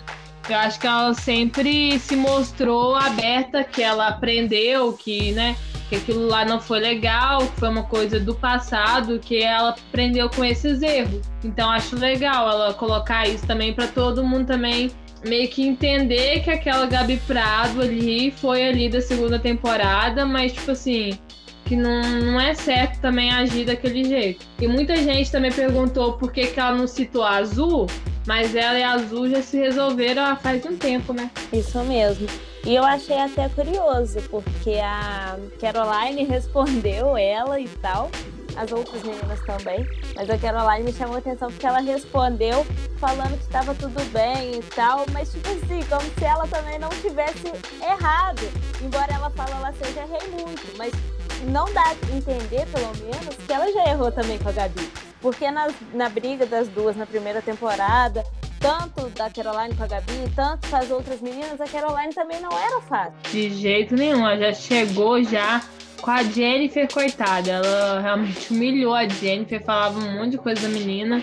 Eu 0.47 0.57
acho 0.57 0.79
que 0.79 0.85
ela 0.85 1.11
sempre 1.15 1.97
se 1.97 2.15
mostrou 2.15 2.95
aberta, 2.95 3.63
que 3.63 3.81
ela 3.81 4.09
aprendeu, 4.09 4.93
que, 4.93 5.31
né, 5.31 5.55
que 5.89 5.95
aquilo 5.95 6.27
lá 6.27 6.45
não 6.45 6.61
foi 6.61 6.79
legal, 6.79 7.47
que 7.47 7.59
foi 7.59 7.69
uma 7.69 7.81
coisa 7.81 8.19
do 8.19 8.35
passado, 8.35 9.17
que 9.17 9.41
ela 9.41 9.69
aprendeu 9.69 10.29
com 10.29 10.45
esses 10.45 10.83
erros. 10.83 11.21
Então 11.43 11.71
acho 11.71 11.95
legal 11.95 12.47
ela 12.47 12.73
colocar 12.75 13.27
isso 13.27 13.45
também 13.47 13.73
para 13.73 13.87
todo 13.87 14.23
mundo 14.23 14.45
também 14.45 14.91
meio 15.25 15.47
que 15.49 15.63
entender 15.63 16.41
que 16.43 16.51
aquela 16.51 16.85
Gabi 16.85 17.17
Prado 17.25 17.81
ali 17.81 18.29
foi 18.29 18.67
ali 18.67 18.87
da 18.87 19.01
segunda 19.01 19.39
temporada, 19.39 20.27
mas 20.27 20.53
tipo 20.53 20.71
assim, 20.71 21.17
que 21.65 21.75
não, 21.75 22.01
não 22.21 22.39
é 22.39 22.53
certo 22.53 22.99
também 22.99 23.31
agir 23.31 23.65
daquele 23.65 24.03
jeito. 24.03 24.45
E 24.59 24.67
muita 24.67 24.95
gente 24.97 25.31
também 25.31 25.51
perguntou 25.51 26.13
por 26.13 26.31
que, 26.31 26.47
que 26.47 26.59
ela 26.59 26.75
não 26.75 26.85
citou 26.85 27.23
a 27.23 27.37
Azul, 27.37 27.87
mas 28.25 28.55
ela 28.55 28.77
e 28.77 28.83
a 28.83 28.93
Azul 28.93 29.29
já 29.29 29.41
se 29.41 29.57
resolveram 29.57 30.35
faz 30.37 30.65
um 30.65 30.77
tempo, 30.77 31.13
né? 31.13 31.29
Isso 31.51 31.79
mesmo. 31.83 32.27
E 32.65 32.75
eu 32.75 32.83
achei 32.83 33.17
até 33.17 33.49
curioso, 33.49 34.21
porque 34.29 34.75
a 34.83 35.35
Caroline 35.59 36.23
respondeu 36.29 37.17
ela 37.17 37.59
e 37.59 37.67
tal, 37.67 38.11
as 38.55 38.71
outras 38.71 39.01
meninas 39.01 39.39
também, 39.41 39.85
mas 40.15 40.29
a 40.29 40.37
Caroline 40.37 40.83
me 40.83 40.93
chamou 40.93 41.15
a 41.15 41.19
atenção 41.19 41.49
porque 41.49 41.65
ela 41.65 41.79
respondeu 41.79 42.65
falando 42.97 43.37
que 43.37 43.45
estava 43.45 43.73
tudo 43.73 43.99
bem 44.11 44.59
e 44.59 44.63
tal, 44.75 45.05
mas 45.11 45.31
tipo 45.31 45.49
assim, 45.49 45.81
como 45.89 46.01
se 46.01 46.23
ela 46.23 46.47
também 46.47 46.77
não 46.77 46.89
tivesse 46.89 47.51
errado. 47.81 48.41
Embora 48.79 49.11
ela 49.11 49.29
fale 49.31 49.51
ela 49.51 49.73
seja 49.73 50.01
errei 50.01 50.29
muito, 50.29 50.77
mas 50.77 50.91
não 51.47 51.65
dá 51.73 51.83
a 51.89 52.15
entender, 52.15 52.67
pelo 52.67 52.95
menos, 52.97 53.35
que 53.47 53.51
ela 53.51 53.71
já 53.71 53.89
errou 53.89 54.11
também 54.11 54.37
com 54.37 54.49
a 54.49 54.51
Gabi. 54.51 55.10
Porque 55.21 55.49
na, 55.51 55.67
na 55.93 56.09
briga 56.09 56.45
das 56.45 56.67
duas 56.67 56.95
na 56.95 57.05
primeira 57.05 57.41
temporada, 57.41 58.23
tanto 58.59 59.09
da 59.09 59.29
Caroline 59.29 59.75
com 59.75 59.83
a 59.83 59.87
Gabi, 59.87 60.31
tanto 60.35 60.69
com 60.69 60.75
as 60.75 60.89
outras 60.89 61.21
meninas, 61.21 61.59
a 61.59 61.65
Caroline 61.65 62.13
também 62.13 62.39
não 62.41 62.51
era 62.51 62.81
fácil. 62.81 63.13
De 63.31 63.49
jeito 63.49 63.95
nenhum, 63.95 64.25
ela 64.25 64.37
já 64.37 64.53
chegou 64.53 65.23
já 65.23 65.61
com 66.01 66.11
a 66.11 66.23
Jennifer, 66.23 66.91
coitada. 66.91 67.49
Ela 67.49 67.99
realmente 68.01 68.51
humilhou 68.53 68.93
a 68.93 69.07
Jennifer, 69.07 69.63
falava 69.63 69.99
um 69.99 70.19
monte 70.19 70.31
de 70.31 70.37
coisa 70.37 70.61
da 70.61 70.69
menina. 70.69 71.21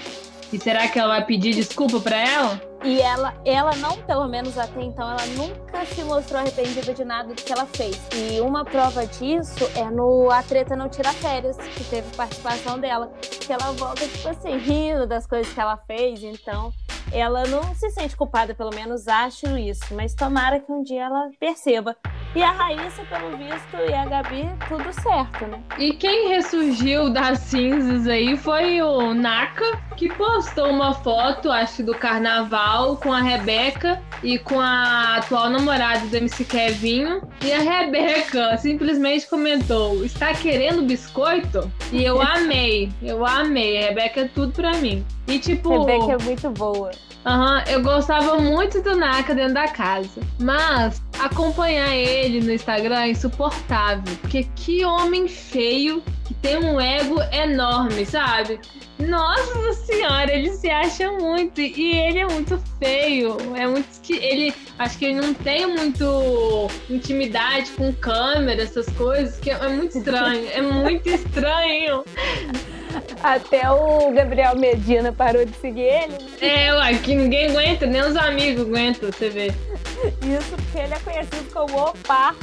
E 0.53 0.59
será 0.59 0.89
que 0.89 0.99
ela 0.99 1.09
vai 1.09 1.25
pedir 1.27 1.55
desculpa 1.55 2.01
para 2.01 2.17
ela? 2.17 2.68
E 2.85 3.01
ela, 3.01 3.35
ela 3.45 3.75
não, 3.77 3.97
pelo 4.03 4.29
menos 4.29 4.57
até 4.57 4.83
então, 4.83 5.11
ela 5.11 5.27
nunca 5.37 5.85
se 5.87 6.03
mostrou 6.05 6.41
arrependida 6.41 6.95
de 6.95 7.05
nada 7.05 7.35
do 7.35 7.43
que 7.43 7.53
ela 7.53 7.67
fez. 7.67 8.01
E 8.15 8.41
uma 8.41 8.65
prova 8.65 9.07
disso 9.07 9.69
é 9.75 9.85
no 9.91 10.31
A 10.31 10.43
Treta 10.43 10.77
Não 10.77 10.89
Tira 10.89 11.13
Férias, 11.13 11.57
que 11.57 11.85
teve 11.85 12.15
participação 12.17 12.79
dela. 12.79 13.11
Que 13.21 13.53
ela 13.53 13.73
volta, 13.73 14.07
tipo 14.07 14.29
assim, 14.29 14.57
rindo 14.57 15.07
das 15.07 15.27
coisas 15.27 15.53
que 15.53 15.61
ela 15.61 15.77
fez. 15.77 16.23
Então, 16.23 16.73
ela 17.11 17.45
não 17.47 17.75
se 17.75 17.91
sente 17.91 18.17
culpada, 18.17 18.55
pelo 18.55 18.75
menos 18.75 19.09
acho 19.09 19.57
isso, 19.57 19.95
mas 19.95 20.15
tomara 20.15 20.61
que 20.61 20.71
um 20.71 20.83
dia 20.83 21.05
ela 21.05 21.31
perceba. 21.41 21.97
E 22.35 22.43
a 22.43 22.51
Raíssa, 22.53 23.03
pelo 23.05 23.37
visto, 23.37 23.77
e 23.89 23.95
a 23.95 24.05
Gabi, 24.05 24.49
tudo 24.69 24.93
certo, 24.93 25.47
né? 25.47 25.63
E 25.79 25.95
quem 25.95 26.29
ressurgiu 26.29 27.11
das 27.11 27.39
cinzas 27.39 28.07
aí 28.07 28.37
foi 28.37 28.83
o 28.83 29.15
Naka, 29.15 29.81
que 29.97 30.09
postou 30.11 30.69
uma 30.69 30.93
foto, 30.93 31.51
acho 31.51 31.83
do 31.83 31.95
carnaval, 31.95 32.99
com 32.99 33.13
a 33.13 33.21
Rebeca 33.21 34.01
e 34.23 34.39
com 34.39 34.61
a 34.61 35.17
atual 35.17 35.49
namorada 35.49 36.07
do 36.07 36.17
MC 36.17 36.45
Kevinho. 36.45 37.23
E 37.43 37.53
a 37.53 37.61
Rebeca 37.61 38.57
simplesmente 38.59 39.27
comentou: 39.27 40.05
Está 40.05 40.35
querendo 40.35 40.83
biscoito? 40.83 41.71
E 41.91 42.05
eu 42.05 42.21
amei, 42.23 42.93
eu 43.03 43.25
amei. 43.25 43.79
A 43.79 43.89
Rebeca 43.89 44.21
é 44.21 44.29
tudo 44.29 44.53
pra 44.53 44.73
mim. 44.75 45.05
E 45.29 45.39
tipo. 45.39 45.85
Rebeca 45.85 46.13
é 46.13 46.25
muito 46.25 46.51
boa. 46.51 46.91
Aham, 47.27 47.57
uhum, 47.57 47.63
eu 47.73 47.83
gostava 47.83 48.37
muito 48.37 48.81
do 48.81 48.97
Naka 48.97 49.35
dentro 49.35 49.55
da 49.55 49.69
casa. 49.69 50.21
Mas 50.39 51.03
acompanhar 51.19 51.95
ele 51.95 52.41
no 52.41 52.53
Instagram 52.53 53.01
é 53.01 53.11
insuportável. 53.11 54.17
Porque 54.23 54.45
que 54.57 54.85
homem 54.85 55.29
feio 55.29 56.03
que 56.25 56.33
tem 56.35 56.57
um 56.57 56.81
ego 56.81 57.21
enorme, 57.31 58.07
sabe? 58.07 58.59
Nossa 58.99 59.73
senhora, 59.75 60.33
ele 60.33 60.51
se 60.53 60.71
acha 60.71 61.13
muito. 61.13 61.61
E 61.61 61.99
ele 61.99 62.21
é 62.21 62.27
muito 62.27 62.59
feio. 62.79 63.37
É 63.55 63.67
muito. 63.67 63.87
Ele. 64.09 64.55
Acho 64.79 64.97
que 64.97 65.05
ele 65.05 65.21
não 65.21 65.35
tem 65.35 65.67
muito 65.67 66.69
intimidade 66.89 67.71
com 67.73 67.93
câmera, 67.93 68.63
essas 68.63 68.89
coisas. 68.91 69.39
Que 69.39 69.51
é 69.51 69.69
muito 69.69 69.99
estranho. 69.99 70.49
É 70.51 70.63
muito 70.63 71.09
estranho. 71.11 72.05
Até 73.23 73.71
o 73.71 74.13
Gabriel 74.13 74.57
Medina 74.57 75.13
parou 75.13 75.45
de 75.45 75.55
seguir 75.57 75.83
ele. 75.83 76.15
É, 76.41 76.69
que 76.99 77.15
ninguém 77.15 77.51
aguenta, 77.51 77.87
nem 77.87 78.01
os 78.03 78.17
amigos 78.17 78.67
aguentam, 78.67 79.11
você 79.11 79.29
vê. 79.29 79.47
Isso 79.47 80.51
porque 80.57 80.79
ele 80.79 80.95
é 80.95 80.99
conhecido 80.99 81.53
como 81.53 81.89
o 81.89 81.93
parça 81.99 82.39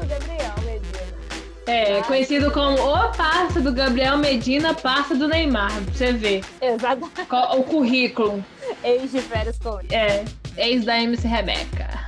do 0.00 0.06
Gabriel 0.06 0.54
Medina. 0.64 1.04
É, 1.66 2.02
conhecido 2.02 2.50
como 2.50 2.76
o 2.78 3.08
parça 3.12 3.60
do 3.60 3.72
Gabriel 3.72 4.18
Medina, 4.18 4.74
parça 4.74 5.14
do 5.14 5.26
Neymar, 5.26 5.72
pra 5.72 5.94
você 5.94 6.12
ver. 6.12 6.44
Exatamente. 6.60 7.26
O 7.56 7.62
currículo. 7.62 8.44
Ex 8.82 9.12
de 9.12 9.20
férias 9.20 9.58
com 9.58 9.78
É, 9.90 10.24
ex 10.56 10.84
da 10.84 11.00
MC 11.00 11.26
Rebeca. 11.26 12.03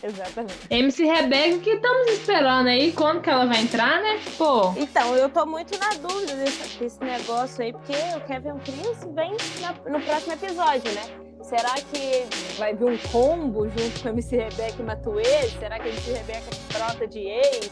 Exatamente. 0.04 0.58
MC 0.70 1.04
Rebeca, 1.04 1.58
que 1.58 1.70
estamos 1.70 2.12
esperando 2.12 2.68
aí, 2.68 2.92
quando 2.92 3.20
que 3.20 3.30
ela 3.30 3.46
vai 3.46 3.60
entrar, 3.60 4.00
né? 4.00 4.18
Pô. 4.38 4.72
Então, 4.76 5.14
eu 5.14 5.28
tô 5.28 5.44
muito 5.46 5.78
na 5.78 5.90
dúvida 5.90 6.34
desse, 6.36 6.78
desse 6.78 7.00
negócio 7.00 7.62
aí, 7.62 7.72
porque 7.72 7.92
o 8.16 8.20
Kevin 8.22 8.58
Prince 8.58 9.06
vem 9.14 9.36
na, 9.60 9.72
no 9.90 10.04
próximo 10.04 10.32
episódio, 10.32 10.90
né? 10.92 11.02
Será 11.42 11.74
que 11.74 12.26
vai 12.58 12.74
vir 12.74 12.84
um 12.84 12.98
combo 13.10 13.68
junto 13.68 14.02
com 14.02 14.08
a 14.08 14.10
MC 14.12 14.36
Rebeca 14.36 14.76
e 14.78 14.82
Matuê? 14.82 15.48
Será 15.58 15.78
que 15.78 15.88
a 15.88 15.90
MC 15.90 16.12
Rebeca 16.12 16.50
trota 16.68 17.06
de 17.06 17.20
ex? 17.20 17.70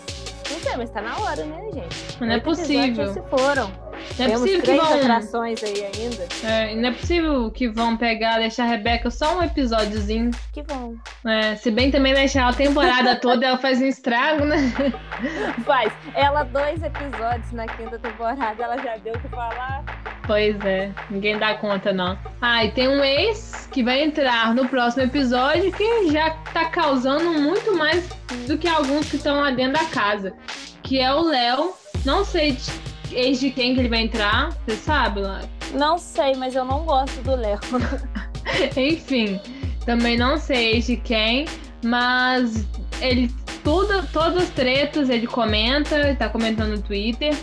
Não 0.51 0.59
sei, 0.61 0.77
mas 0.77 0.91
tá 0.91 1.03
na 1.03 1.19
hora, 1.19 1.45
né, 1.45 1.69
gente? 1.73 2.21
Não 2.21 2.33
é 2.33 2.41
possível. 2.41 3.13
se 3.13 3.23
foram. 3.23 3.71
Não 4.19 4.25
é 4.25 4.29
Temos 4.29 4.41
possível 4.41 4.63
que 4.63 4.77
vão... 4.77 4.95
atrações 4.95 5.63
aí 5.63 5.85
ainda. 5.85 6.29
É, 6.45 6.75
não 6.75 6.89
é 6.89 6.93
possível 6.93 7.51
que 7.51 7.69
vão 7.69 7.97
pegar, 7.97 8.39
deixar 8.39 8.65
a 8.65 8.69
Rebeca 8.69 9.11
só 9.11 9.39
um 9.39 9.43
episódiozinho. 9.43 10.31
Que 10.53 10.63
bom. 10.63 10.95
É, 11.27 11.57
se 11.57 11.71
bem 11.71 11.91
também 11.91 12.15
deixar 12.15 12.49
a 12.49 12.53
temporada 12.53 13.17
toda, 13.21 13.47
ela 13.47 13.59
faz 13.59 13.81
um 13.81 13.87
estrago, 13.87 14.45
né? 14.45 14.73
Faz. 15.65 15.93
Ela, 16.15 16.45
dois 16.45 16.83
episódios 16.83 17.53
na 17.53 17.67
quinta 17.67 17.99
temporada, 17.99 18.63
ela 18.63 18.79
já 18.79 18.97
deu 18.97 19.15
o 19.15 19.21
que 19.21 19.29
falar. 19.29 19.85
Pois 20.27 20.61
é, 20.65 20.91
ninguém 21.09 21.39
dá 21.39 21.55
conta, 21.55 21.93
não. 21.93 22.19
Ah, 22.41 22.65
e 22.65 22.71
tem 22.73 22.87
um 22.87 23.03
ex 23.03 23.69
que 23.73 23.83
vai 23.83 24.03
entrar 24.03 24.55
no 24.55 24.69
próximo 24.69 25.05
episódio 25.05 25.73
que 25.73 26.11
já 26.11 26.31
tá 26.53 26.67
causando 26.67 27.33
muito 27.41 27.75
mais 27.77 28.07
do 28.47 28.59
que 28.59 28.69
alguns 28.69 29.09
que 29.09 29.17
estão 29.17 29.41
lá 29.41 29.51
dentro 29.51 29.73
da 29.75 29.85
casa. 29.87 30.35
Que 30.83 30.99
é 31.01 31.13
o 31.13 31.23
Léo 31.23 31.73
Não 32.05 32.25
sei 32.25 32.53
de, 32.53 32.71
ex 33.13 33.41
de 33.41 33.51
quem 33.51 33.75
que 33.75 33.81
ele 33.81 33.89
vai 33.89 34.03
entrar, 34.03 34.51
você 34.67 34.77
sabe, 34.77 35.21
lá? 35.21 35.41
Não 35.75 35.99
sei, 35.99 36.35
mas 36.35 36.55
eu 36.55 36.65
não 36.65 36.85
gosto 36.85 37.21
do 37.23 37.35
Léo. 37.37 37.59
Enfim, 38.77 39.41
também 39.85 40.17
não 40.17 40.39
sei 40.39 40.75
ex 40.75 40.87
de 40.87 40.97
quem, 40.97 41.47
mas 41.85 42.67
ele 43.01 43.31
tudo, 43.63 44.07
todas 44.13 44.45
as 44.45 44.51
tretas 44.51 45.11
ele 45.11 45.27
comenta, 45.27 45.97
ele 45.97 46.17
tá 46.17 46.29
comentando 46.29 46.71
no 46.71 46.83
Twitter. 46.83 47.37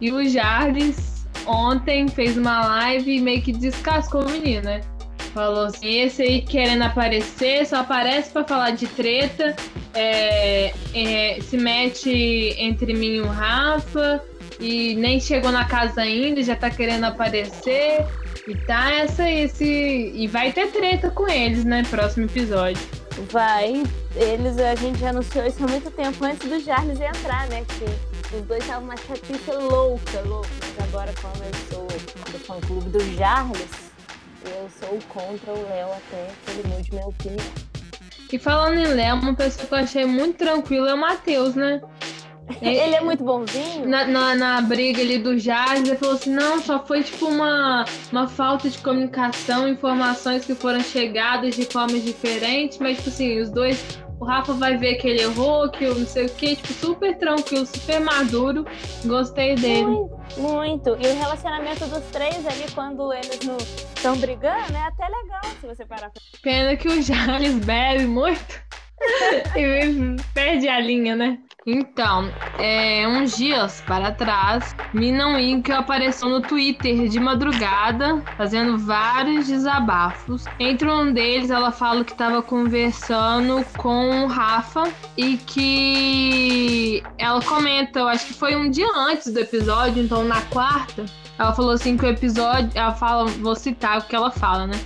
E 0.00 0.10
o 0.10 0.28
Jarvis 0.28 1.26
ontem 1.46 2.08
fez 2.08 2.36
uma 2.36 2.66
live 2.66 3.16
e 3.16 3.20
meio 3.20 3.42
que 3.42 3.52
descascou 3.52 4.22
o 4.22 4.30
menino, 4.30 4.62
né? 4.62 4.80
Falou 5.32 5.66
assim, 5.66 6.00
esse 6.00 6.22
aí 6.22 6.42
querendo 6.42 6.82
aparecer, 6.82 7.64
só 7.66 7.76
aparece 7.76 8.32
para 8.32 8.44
falar 8.44 8.70
de 8.72 8.86
treta, 8.88 9.54
é, 9.94 10.72
é, 10.92 11.38
se 11.40 11.56
mete 11.56 12.54
entre 12.58 12.92
mim 12.94 13.16
e 13.16 13.20
o 13.20 13.28
Rafa, 13.28 14.22
e 14.60 14.94
nem 14.94 15.18
chegou 15.18 15.50
na 15.50 15.64
casa 15.64 16.02
ainda, 16.02 16.42
já 16.42 16.54
tá 16.54 16.70
querendo 16.70 17.04
aparecer. 17.04 18.06
E 18.48 18.54
tá 18.66 18.90
essa 18.90 19.28
esse 19.30 19.64
e 20.14 20.26
vai 20.26 20.52
ter 20.52 20.72
treta 20.72 21.10
com 21.10 21.28
eles, 21.28 21.64
né, 21.64 21.82
próximo 21.88 22.26
episódio. 22.26 22.82
Vai, 23.30 23.82
eles 24.16 24.58
a 24.58 24.74
gente 24.74 25.04
anunciou 25.04 25.46
isso 25.46 25.62
há 25.62 25.68
muito 25.68 25.90
tempo 25.90 26.24
antes 26.24 26.48
do 26.48 26.60
Charles 26.60 27.00
entrar, 27.00 27.46
né, 27.48 27.64
que 27.68 28.34
os 28.34 28.42
dois 28.42 28.62
estavam 28.62 28.84
uma 28.84 28.96
chatice 28.96 29.50
louca, 29.50 30.20
louca, 30.24 30.48
mas 30.60 30.88
agora 30.88 31.12
como 31.20 31.34
eu 31.44 31.52
sou 31.70 31.86
do 31.86 32.38
fã 32.38 32.60
clube 32.60 32.88
do 32.88 33.00
Charles, 33.16 33.92
eu 34.46 34.68
sou 34.80 34.98
contra 35.08 35.52
o 35.52 35.68
Léo 35.68 35.88
até 35.88 36.28
que 36.46 36.58
ele 36.58 36.68
mude 36.68 36.90
minha 36.92 37.06
opinião. 37.06 37.70
E 38.32 38.38
falando 38.38 38.78
em 38.78 38.94
Léo, 38.94 39.16
uma 39.16 39.34
pessoa 39.34 39.66
que 39.66 39.74
eu 39.74 39.78
achei 39.78 40.04
muito 40.06 40.38
tranquila 40.38 40.90
é 40.90 40.94
o 40.94 40.98
Matheus, 40.98 41.56
né? 41.56 41.80
Ele 42.60 42.94
é 42.94 43.00
muito 43.00 43.24
bonzinho? 43.24 43.88
Na, 43.88 44.06
na, 44.06 44.34
na, 44.34 44.60
briga 44.60 45.00
ali 45.00 45.18
do 45.18 45.36
Jazz, 45.36 45.80
ele 45.80 45.96
falou 45.96 46.14
assim: 46.14 46.30
não, 46.30 46.60
só 46.60 46.84
foi 46.84 47.02
tipo 47.02 47.26
uma, 47.26 47.84
uma 48.10 48.28
falta 48.28 48.68
de 48.68 48.78
comunicação, 48.78 49.68
informações 49.68 50.44
que 50.44 50.54
foram 50.54 50.80
chegadas 50.80 51.56
de 51.56 51.64
formas 51.64 52.02
diferentes, 52.04 52.78
mas 52.78 52.96
tipo 52.98 53.08
assim, 53.08 53.40
os 53.40 53.50
dois. 53.50 53.98
O 54.20 54.24
Rafa 54.26 54.52
vai 54.52 54.76
ver 54.76 54.96
que 54.96 55.08
ele 55.08 55.22
errou, 55.22 55.70
que 55.70 55.82
eu 55.82 55.94
não 55.94 56.06
sei 56.06 56.26
o 56.26 56.28
que, 56.28 56.54
tipo, 56.54 56.74
super 56.74 57.16
tranquilo, 57.16 57.64
super 57.64 58.00
maduro. 58.00 58.66
Gostei 59.06 59.54
dele. 59.54 59.86
Muito, 59.86 60.20
muito. 60.36 60.90
E 60.90 61.06
o 61.06 61.18
relacionamento 61.18 61.86
dos 61.86 62.04
três 62.12 62.46
ali, 62.46 62.70
quando 62.74 63.14
eles 63.14 63.40
estão 63.96 64.14
brigando, 64.18 64.76
é 64.76 64.82
até 64.82 65.06
legal 65.06 65.40
se 65.58 65.66
você 65.66 65.86
parar 65.86 66.10
pra. 66.10 66.20
Pena 66.42 66.76
que 66.76 66.86
o 66.86 67.00
Jales 67.00 67.54
bebe 67.64 68.04
muito. 68.04 68.60
e 69.56 70.16
perde 70.34 70.68
a 70.68 70.80
linha, 70.80 71.16
né? 71.16 71.38
Então, 71.66 72.32
é, 72.58 73.06
uns 73.06 73.36
dias 73.36 73.82
para 73.86 74.12
trás, 74.12 74.74
Mina 74.94 75.36
Winkel 75.36 75.76
apareceu 75.76 76.28
no 76.28 76.40
Twitter 76.40 77.06
de 77.06 77.20
madrugada, 77.20 78.22
fazendo 78.36 78.78
vários 78.78 79.46
desabafos. 79.46 80.46
Entre 80.58 80.90
um 80.90 81.12
deles, 81.12 81.50
ela 81.50 81.70
fala 81.70 82.02
que 82.02 82.12
estava 82.12 82.42
conversando 82.42 83.64
com 83.76 84.24
o 84.24 84.26
Rafa 84.26 84.84
e 85.16 85.36
que 85.36 87.02
ela 87.18 87.42
comenta, 87.42 88.00
eu 88.00 88.08
acho 88.08 88.26
que 88.26 88.34
foi 88.34 88.56
um 88.56 88.70
dia 88.70 88.88
antes 88.96 89.30
do 89.30 89.38
episódio, 89.38 90.02
então 90.02 90.24
na 90.24 90.40
quarta, 90.42 91.04
ela 91.38 91.52
falou 91.52 91.72
assim 91.72 91.96
que 91.96 92.06
o 92.06 92.08
episódio, 92.08 92.70
ela 92.74 92.92
fala, 92.92 93.26
vou 93.26 93.54
citar 93.54 93.98
o 93.98 94.02
que 94.02 94.16
ela 94.16 94.30
fala, 94.30 94.66
né? 94.66 94.80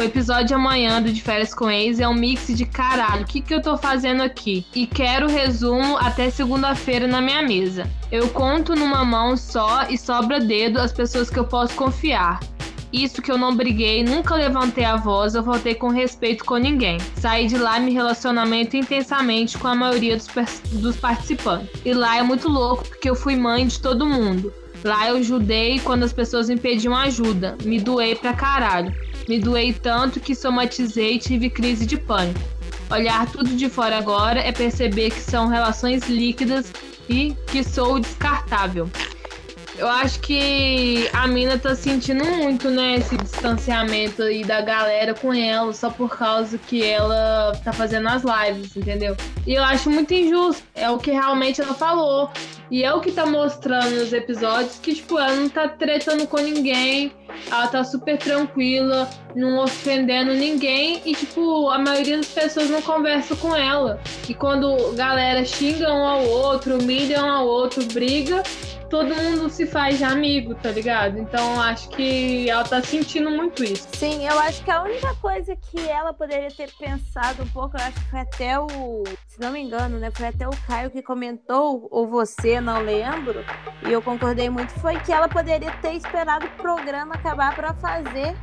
O 0.00 0.02
episódio 0.02 0.56
amanhã 0.56 1.02
do 1.02 1.12
De 1.12 1.20
Férias 1.20 1.52
com 1.52 1.70
Ex 1.70 2.00
é 2.00 2.08
um 2.08 2.14
mix 2.14 2.46
de 2.56 2.64
caralho, 2.64 3.24
o 3.24 3.26
que, 3.26 3.42
que 3.42 3.52
eu 3.52 3.60
tô 3.60 3.76
fazendo 3.76 4.22
aqui? 4.22 4.64
E 4.74 4.86
quero 4.86 5.28
resumo 5.28 5.98
até 5.98 6.30
segunda-feira 6.30 7.06
na 7.06 7.20
minha 7.20 7.42
mesa. 7.42 7.86
Eu 8.10 8.30
conto 8.30 8.74
numa 8.74 9.04
mão 9.04 9.36
só 9.36 9.86
e 9.90 9.98
sobra 9.98 10.40
dedo 10.40 10.78
as 10.78 10.90
pessoas 10.90 11.28
que 11.28 11.38
eu 11.38 11.44
posso 11.44 11.74
confiar. 11.74 12.40
Isso 12.90 13.20
que 13.20 13.30
eu 13.30 13.36
não 13.36 13.54
briguei, 13.54 14.02
nunca 14.02 14.36
levantei 14.36 14.86
a 14.86 14.96
voz 14.96 15.34
ou 15.34 15.44
faltei 15.44 15.74
com 15.74 15.88
respeito 15.88 16.46
com 16.46 16.56
ninguém. 16.56 16.96
Saí 17.16 17.46
de 17.46 17.58
lá 17.58 17.78
me 17.78 17.92
relacionamento 17.92 18.78
intensamente 18.78 19.58
com 19.58 19.68
a 19.68 19.74
maioria 19.74 20.16
dos, 20.16 20.28
dos 20.72 20.96
participantes. 20.96 21.68
E 21.84 21.92
lá 21.92 22.16
é 22.16 22.22
muito 22.22 22.48
louco 22.48 22.88
porque 22.88 23.10
eu 23.10 23.14
fui 23.14 23.36
mãe 23.36 23.66
de 23.66 23.78
todo 23.78 24.06
mundo. 24.06 24.50
Lá 24.82 25.10
eu 25.10 25.16
ajudei 25.16 25.78
quando 25.80 26.04
as 26.04 26.12
pessoas 26.14 26.48
me 26.48 26.56
pediam 26.56 26.96
ajuda. 26.96 27.54
Me 27.64 27.78
doei 27.78 28.14
pra 28.14 28.32
caralho. 28.32 28.94
Me 29.30 29.38
doei 29.38 29.72
tanto 29.72 30.18
que 30.18 30.34
somatizei 30.34 31.14
e 31.14 31.18
tive 31.20 31.48
crise 31.48 31.86
de 31.86 31.96
pânico. 31.96 32.40
Olhar 32.90 33.30
tudo 33.30 33.50
de 33.50 33.68
fora 33.68 33.96
agora 33.96 34.40
é 34.40 34.50
perceber 34.50 35.10
que 35.10 35.20
são 35.20 35.46
relações 35.46 36.08
líquidas 36.08 36.72
e 37.08 37.36
que 37.46 37.62
sou 37.62 38.00
descartável. 38.00 38.90
Eu 39.78 39.86
acho 39.86 40.18
que 40.18 41.08
a 41.12 41.28
mina 41.28 41.56
tá 41.56 41.76
sentindo 41.76 42.24
muito, 42.24 42.70
né, 42.70 42.96
esse 42.96 43.16
distanciamento 43.16 44.20
aí 44.24 44.42
da 44.42 44.62
galera 44.62 45.14
com 45.14 45.32
ela, 45.32 45.72
só 45.72 45.90
por 45.90 46.10
causa 46.10 46.58
que 46.58 46.82
ela 46.82 47.52
tá 47.64 47.72
fazendo 47.72 48.08
as 48.08 48.24
lives, 48.24 48.76
entendeu? 48.76 49.16
E 49.46 49.54
eu 49.54 49.62
acho 49.62 49.88
muito 49.88 50.12
injusto. 50.12 50.64
É 50.74 50.90
o 50.90 50.98
que 50.98 51.12
realmente 51.12 51.60
ela 51.60 51.72
falou. 51.72 52.32
E 52.70 52.84
é 52.84 52.94
o 52.94 53.00
que 53.00 53.10
tá 53.10 53.26
mostrando 53.26 53.90
nos 53.96 54.12
episódios 54.12 54.78
que, 54.78 54.94
tipo, 54.94 55.18
ela 55.18 55.34
não 55.34 55.48
tá 55.48 55.68
tretando 55.68 56.26
com 56.26 56.38
ninguém, 56.38 57.12
ela 57.50 57.66
tá 57.66 57.82
super 57.82 58.16
tranquila, 58.16 59.10
não 59.34 59.62
ofendendo 59.62 60.32
ninguém 60.32 61.02
e, 61.04 61.12
tipo, 61.14 61.68
a 61.68 61.78
maioria 61.78 62.16
das 62.18 62.28
pessoas 62.28 62.70
não 62.70 62.80
conversa 62.80 63.34
com 63.34 63.56
ela. 63.56 64.00
E 64.28 64.34
quando 64.34 64.92
galera 64.92 65.44
xinga 65.44 65.92
um 65.92 66.06
ao 66.06 66.24
outro, 66.24 66.78
humilha 66.78 67.24
um 67.24 67.30
ao 67.30 67.46
outro, 67.46 67.84
briga, 67.86 68.42
todo 68.90 69.14
mundo 69.14 69.48
se 69.48 69.64
faz 69.66 70.02
amigo, 70.02 70.54
tá 70.56 70.70
ligado? 70.70 71.16
Então 71.16 71.60
acho 71.60 71.88
que 71.90 72.50
ela 72.50 72.64
tá 72.64 72.82
sentindo 72.82 73.30
muito 73.30 73.62
isso. 73.62 73.88
Sim, 73.94 74.26
eu 74.26 74.38
acho 74.40 74.62
que 74.64 74.70
a 74.70 74.82
única 74.82 75.14
coisa 75.14 75.56
que 75.56 75.80
ela 75.88 76.12
poderia 76.12 76.50
ter 76.50 76.70
pensado 76.72 77.44
um 77.44 77.48
pouco, 77.48 77.76
eu 77.76 77.84
acho 77.84 78.00
que 78.00 78.10
foi 78.10 78.20
até 78.20 78.58
o. 78.58 79.04
Se 79.28 79.40
não 79.40 79.52
me 79.52 79.60
engano, 79.60 79.98
né? 79.98 80.10
Foi 80.10 80.26
até 80.26 80.46
o 80.46 80.50
Caio 80.66 80.90
que 80.90 81.00
comentou, 81.00 81.86
ou 81.90 82.08
você, 82.08 82.59
não 82.60 82.80
lembro. 82.80 83.44
E 83.86 83.92
eu 83.92 84.02
concordei 84.02 84.50
muito, 84.50 84.72
foi 84.80 84.98
que 85.00 85.12
ela 85.12 85.28
poderia 85.28 85.70
ter 85.82 85.94
esperado 85.94 86.46
o 86.46 86.50
programa 86.50 87.14
acabar 87.14 87.54
para 87.54 87.74
fazer 87.74 88.36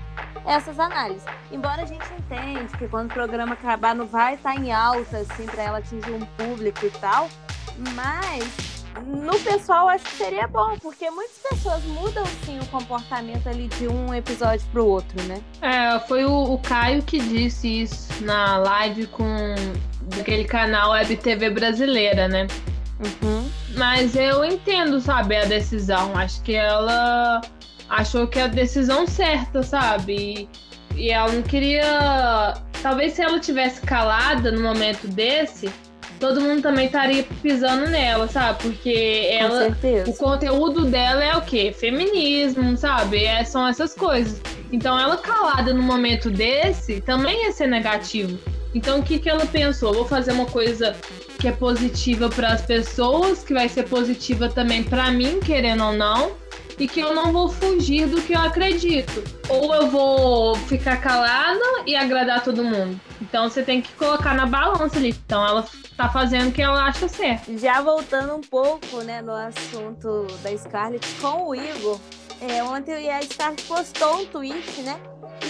essas 0.45 0.80
análises. 0.80 1.25
Embora 1.51 1.84
a 1.84 1.86
gente 1.86 2.06
entende 2.13 2.75
que 2.77 2.88
quando 2.88 3.12
o 3.12 3.13
programa 3.13 3.53
acabar 3.53 3.93
não 3.93 4.08
vai 4.08 4.36
estar 4.36 4.56
em 4.56 4.71
alta, 4.71 5.17
assim, 5.17 5.45
para 5.45 5.63
ela 5.63 5.77
atingir 5.80 6.12
um 6.12 6.25
público 6.38 6.86
e 6.86 6.91
tal. 6.91 7.30
Mas 7.93 8.77
no 9.06 9.38
pessoal 9.39 9.89
acho 9.89 10.06
que 10.06 10.15
seria 10.15 10.47
bom, 10.47 10.77
porque 10.82 11.10
muitas 11.12 11.38
pessoas 11.38 11.84
mudam 11.84 12.25
sim 12.43 12.60
o 12.60 12.65
comportamento 12.67 13.47
ali 13.47 13.67
de 13.67 13.88
um 13.88 14.13
episódio 14.13 14.65
pro 14.71 14.86
outro, 14.86 15.21
né? 15.23 15.41
É, 15.62 15.99
foi 15.99 16.25
o, 16.25 16.53
o 16.53 16.58
Caio 16.60 17.03
que 17.03 17.19
disse 17.19 17.82
isso 17.84 18.23
na 18.23 18.58
live 18.58 19.08
com 19.08 19.56
aquele 20.19 20.45
canal 20.45 20.91
Web 20.91 21.15
TV 21.17 21.49
brasileira, 21.49 22.27
né? 22.27 22.47
Uhum. 22.99 23.49
Mas 23.75 24.15
eu 24.15 24.43
entendo, 24.43 24.99
sabe, 24.99 25.36
a 25.36 25.45
decisão. 25.45 26.17
Acho 26.17 26.41
que 26.41 26.53
ela 26.53 27.41
achou 27.89 28.27
que 28.27 28.39
é 28.39 28.43
a 28.43 28.47
decisão 28.47 29.05
certa, 29.07 29.63
sabe? 29.63 30.49
E, 30.95 31.05
e 31.05 31.12
ela 31.12 31.31
não 31.31 31.43
queria. 31.43 32.55
Talvez 32.81 33.13
se 33.13 33.21
ela 33.21 33.39
tivesse 33.39 33.81
calada 33.81 34.51
no 34.51 34.62
momento 34.62 35.07
desse, 35.07 35.69
todo 36.19 36.41
mundo 36.41 36.62
também 36.62 36.88
estaria 36.88 37.23
pisando 37.41 37.88
nela, 37.88 38.27
sabe? 38.27 38.63
Porque 38.63 39.29
ela. 39.31 39.75
O 40.07 40.13
conteúdo 40.13 40.86
dela 40.86 41.23
é 41.23 41.36
o 41.36 41.41
quê? 41.41 41.73
Feminismo, 41.77 42.75
sabe? 42.77 43.25
É, 43.25 43.43
são 43.43 43.67
essas 43.67 43.93
coisas. 43.93 44.41
Então 44.71 44.99
ela 44.99 45.17
calada 45.17 45.73
no 45.73 45.81
momento 45.81 46.29
desse 46.29 46.99
também 47.01 47.45
ia 47.45 47.51
ser 47.51 47.67
negativo. 47.67 48.38
Então 48.73 48.99
o 48.99 49.03
que, 49.03 49.19
que 49.19 49.30
ela 49.30 49.45
pensou? 49.45 49.93
Vou 49.93 50.06
fazer 50.06 50.32
uma 50.32 50.45
coisa 50.45 50.95
que 51.39 51.47
é 51.47 51.51
positiva 51.51 52.30
para 52.30 52.49
as 52.49 52.62
pessoas, 52.62 53.43
que 53.43 53.53
vai 53.53 53.69
ser 53.69 53.84
positiva 53.84 54.49
também 54.49 54.84
para 54.84 55.12
mim, 55.12 55.39
querendo 55.39 55.84
ou 55.84 55.93
não 55.93 56.36
e 56.80 56.88
que 56.88 56.99
eu 56.99 57.13
não 57.13 57.32
vou 57.32 57.49
fugir 57.49 58.08
do 58.08 58.21
que 58.21 58.34
eu 58.34 58.39
acredito. 58.39 59.23
Ou 59.49 59.73
eu 59.73 59.88
vou 59.89 60.56
ficar 60.56 60.97
calada 60.97 61.60
e 61.86 61.95
agradar 61.95 62.43
todo 62.43 62.63
mundo. 62.63 62.99
Então 63.21 63.49
você 63.49 63.63
tem 63.63 63.82
que 63.82 63.91
colocar 63.93 64.36
na 64.36 64.45
balança 64.45 64.97
ali. 64.97 65.10
Então 65.10 65.45
ela 65.45 65.65
tá 65.95 66.10
fazendo 66.10 66.49
o 66.49 66.51
que 66.51 66.62
ela 66.62 66.86
acha 66.86 67.08
certo. 67.08 67.58
Já 67.58 67.82
voltando 67.82 68.36
um 68.36 68.41
pouco, 68.41 69.01
né, 69.01 69.21
no 69.21 69.34
assunto 69.34 70.27
da 70.43 70.56
Scarlett 70.56 71.08
com 71.19 71.49
o 71.49 71.56
Igor, 71.56 71.99
é, 72.39 72.63
ontem 72.63 73.10
a 73.10 73.21
Scarlett 73.23 73.63
postou 73.63 74.21
um 74.21 74.25
tweet, 74.27 74.82
né? 74.82 74.99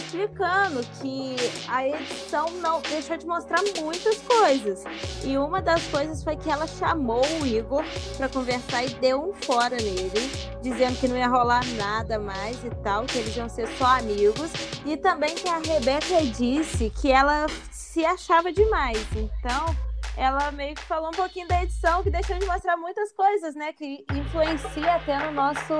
Explicando 0.07 0.81
que 1.01 1.35
a 1.67 1.85
edição 1.85 2.49
não 2.61 2.79
deixou 2.81 3.17
de 3.17 3.25
mostrar 3.27 3.61
muitas 3.81 4.17
coisas. 4.19 4.83
E 5.23 5.37
uma 5.37 5.61
das 5.61 5.83
coisas 5.87 6.23
foi 6.23 6.37
que 6.37 6.49
ela 6.49 6.65
chamou 6.65 7.25
o 7.41 7.45
Igor 7.45 7.83
para 8.15 8.29
conversar 8.29 8.85
e 8.85 8.89
deu 8.95 9.21
um 9.21 9.33
fora 9.33 9.75
nele, 9.75 10.31
dizendo 10.61 10.97
que 10.97 11.07
não 11.07 11.17
ia 11.17 11.27
rolar 11.27 11.65
nada 11.75 12.17
mais 12.17 12.63
e 12.63 12.69
tal, 12.83 13.05
que 13.05 13.17
eles 13.17 13.35
iam 13.35 13.49
ser 13.49 13.67
só 13.77 13.97
amigos. 13.97 14.49
E 14.85 14.95
também 14.95 15.35
que 15.35 15.49
a 15.49 15.57
Rebeca 15.57 16.23
disse 16.37 16.89
que 16.89 17.11
ela 17.11 17.45
se 17.69 18.05
achava 18.05 18.51
demais. 18.51 19.05
Então, 19.15 19.75
ela 20.17 20.51
meio 20.51 20.73
que 20.73 20.83
falou 20.83 21.09
um 21.09 21.11
pouquinho 21.11 21.47
da 21.47 21.63
edição, 21.63 22.01
que 22.01 22.09
deixou 22.09 22.37
de 22.37 22.45
mostrar 22.45 22.75
muitas 22.75 23.13
coisas, 23.13 23.55
né? 23.55 23.71
Que 23.71 24.03
influencia 24.11 24.95
até 24.95 25.23
no 25.25 25.31
nosso, 25.31 25.73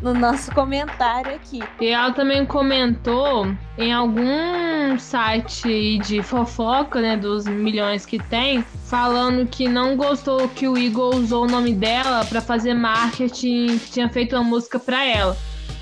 no 0.00 0.14
nosso 0.14 0.52
comentário 0.54 1.34
aqui. 1.34 1.60
E 1.80 1.88
ela 1.88 2.12
também 2.12 2.46
comentou 2.46 3.46
em 3.76 3.92
algum 3.92 4.96
site 4.98 5.98
de 5.98 6.22
fofoca, 6.22 7.00
né, 7.00 7.16
dos 7.16 7.46
milhões 7.46 8.06
que 8.06 8.18
tem, 8.18 8.62
falando 8.62 9.46
que 9.46 9.68
não 9.68 9.96
gostou 9.96 10.48
que 10.48 10.68
o 10.68 10.78
Igor 10.78 11.16
usou 11.16 11.44
o 11.44 11.48
nome 11.48 11.72
dela 11.72 12.24
para 12.24 12.40
fazer 12.40 12.72
marketing, 12.72 13.78
que 13.78 13.90
tinha 13.90 14.08
feito 14.08 14.36
uma 14.36 14.44
música 14.44 14.78
para 14.78 15.04
ela. 15.04 15.36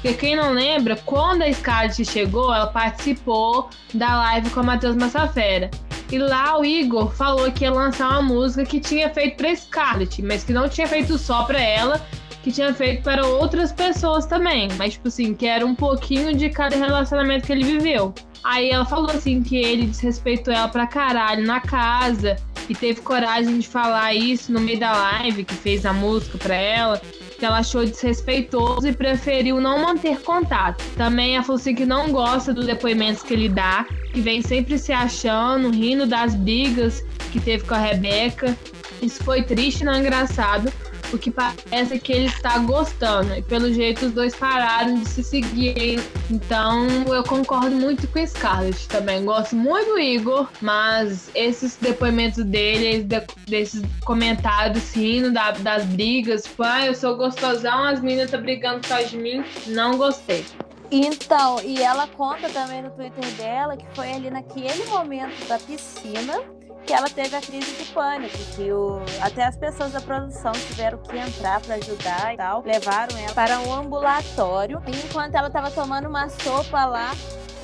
Porque 0.05 0.19
quem 0.19 0.37
não 0.37 0.53
lembra, 0.53 0.97
quando 0.97 1.41
a 1.41 1.51
Scarlett 1.51 2.05
chegou, 2.05 2.53
ela 2.55 2.67
participou 2.67 3.71
da 3.95 4.19
live 4.19 4.51
com 4.51 4.61
a 4.61 4.63
Matheus 4.63 4.95
Massafera. 4.97 5.71
E 6.11 6.19
lá 6.19 6.59
o 6.59 6.65
Igor 6.65 7.11
falou 7.15 7.51
que 7.51 7.65
ia 7.65 7.73
lançar 7.73 8.09
uma 8.11 8.23
música 8.23 8.65
que 8.65 8.81
tinha 8.81 9.09
feito 9.11 9.37
pra 9.37 9.55
Scarlett, 9.55 10.23
mas 10.23 10.45
que 10.45 10.53
não 10.53 10.69
tinha 10.69 10.87
feito 10.87 11.17
só 11.19 11.45
pra 11.45 11.61
ela, 11.61 12.01
que 12.43 12.53
tinha 12.53 12.73
feito 12.75 13.03
para 13.03 13.27
outras 13.27 13.73
pessoas 13.73 14.27
também. 14.27 14.69
Mas, 14.77 14.95
tipo 14.95 15.09
assim, 15.09 15.35
que 15.35 15.47
era 15.47 15.65
um 15.65 15.75
pouquinho 15.75 16.35
de 16.37 16.51
cada 16.51 16.77
relacionamento 16.77 17.47
que 17.47 17.53
ele 17.53 17.65
viveu. 17.65 18.15
Aí 18.45 18.71
ela 18.71 18.85
falou 18.85 19.11
assim 19.11 19.43
que 19.43 19.57
ele 19.57 19.87
desrespeitou 19.87 20.53
ela 20.53 20.69
pra 20.69 20.87
caralho 20.87 21.47
na 21.47 21.61
casa 21.61 22.37
e 22.69 22.75
teve 22.75 23.01
coragem 23.01 23.59
de 23.59 23.67
falar 23.67 24.15
isso 24.15 24.53
no 24.53 24.61
meio 24.61 24.79
da 24.79 24.93
live 24.93 25.45
que 25.45 25.55
fez 25.55 25.87
a 25.87 25.93
música 25.93 26.37
pra 26.37 26.55
ela 26.55 27.01
que 27.39 27.45
ela 27.45 27.59
achou 27.59 27.85
desrespeitoso 27.85 28.87
e 28.89 28.93
preferiu 28.93 29.61
não 29.61 29.83
manter 29.83 30.21
contato. 30.21 30.83
Também 30.97 31.37
assim 31.37 31.75
que 31.75 31.85
não 31.85 32.11
gosta 32.11 32.53
dos 32.53 32.67
depoimentos 32.67 33.23
que 33.23 33.35
ele 33.35 33.49
dá, 33.49 33.87
que 34.13 34.21
vem 34.21 34.41
sempre 34.43 34.79
se 34.79 34.93
achando, 34.93 35.71
rindo 35.71 36.07
das 36.07 36.35
brigas 36.35 37.05
que 37.33 37.41
teve 37.41 37.65
com 37.65 37.75
a 37.75 37.79
Rebeca. 37.79 38.57
Isso 39.03 39.23
foi 39.25 39.43
triste 39.43 39.85
não 39.85 39.99
engraçado, 39.99 40.73
o 41.13 41.19
que 41.19 41.31
parece 41.31 41.99
que 41.99 42.13
ele 42.13 42.27
está 42.27 42.59
gostando. 42.59 43.35
E 43.35 43.43
pelo 43.43 43.73
jeito 43.73 44.07
os 44.07 44.13
dois 44.13 44.35
pararam 44.35 44.95
de 44.95 45.09
se 45.09 45.23
seguir. 45.23 46.01
Então 46.31 46.87
eu 47.07 47.23
concordo 47.23 47.75
muito 47.75 48.07
com 48.09 48.23
o 48.23 48.27
Scarlett 48.27 48.89
também. 48.89 49.25
Gosto 49.25 49.57
muito 49.57 49.91
do 49.91 49.99
Igor, 49.99 50.49
mas 50.61 51.31
esses 51.35 51.77
depoimentos 51.77 52.45
dele, 52.45 53.07
desses 53.49 53.83
comentários 54.05 54.95
rindo 54.95 55.33
da, 55.33 55.51
das 55.53 55.85
brigas, 55.85 56.45
tipo, 56.45 56.63
ah, 56.63 56.87
eu 56.87 56.95
sou 56.95 57.17
gostosão, 57.17 57.85
as 57.85 58.01
meninas 58.01 58.27
estão 58.27 58.41
brigando 58.41 58.81
por 58.87 59.05
de 59.05 59.17
mim, 59.17 59.45
não 59.67 59.97
gostei. 59.97 60.45
Então, 60.91 61.61
e 61.63 61.83
ela 61.83 62.07
conta 62.07 62.49
também 62.51 62.83
no 62.83 62.91
Twitter 62.91 63.25
dela 63.33 63.77
que 63.77 63.87
foi 63.95 64.13
ali 64.13 64.31
naquele 64.31 64.85
momento 64.87 65.47
da 65.49 65.59
piscina 65.59 66.41
que 66.87 66.93
ela 66.93 67.09
teve 67.09 67.35
a 67.35 67.41
crise 67.41 67.73
de 67.73 67.85
pânico, 67.93 68.37
que 68.55 68.71
o, 68.71 69.01
até 69.21 69.45
as 69.45 69.57
pessoas 69.57 69.93
da 69.93 70.01
produção 70.01 70.53
tiveram 70.53 70.99
que 70.99 71.17
entrar 71.17 71.61
para 71.61 71.77
ajudar 71.77 72.35
e 72.35 72.37
tal, 72.37 72.63
levaram 72.63 73.17
ela 73.17 73.35
para 73.35 73.61
um 73.61 73.73
ambulatório, 73.73 74.83
enquanto 74.87 75.35
ela 75.35 75.49
estava 75.49 75.71
tomando 75.71 76.09
uma 76.09 76.29
sopa 76.29 76.85
lá, 76.85 77.13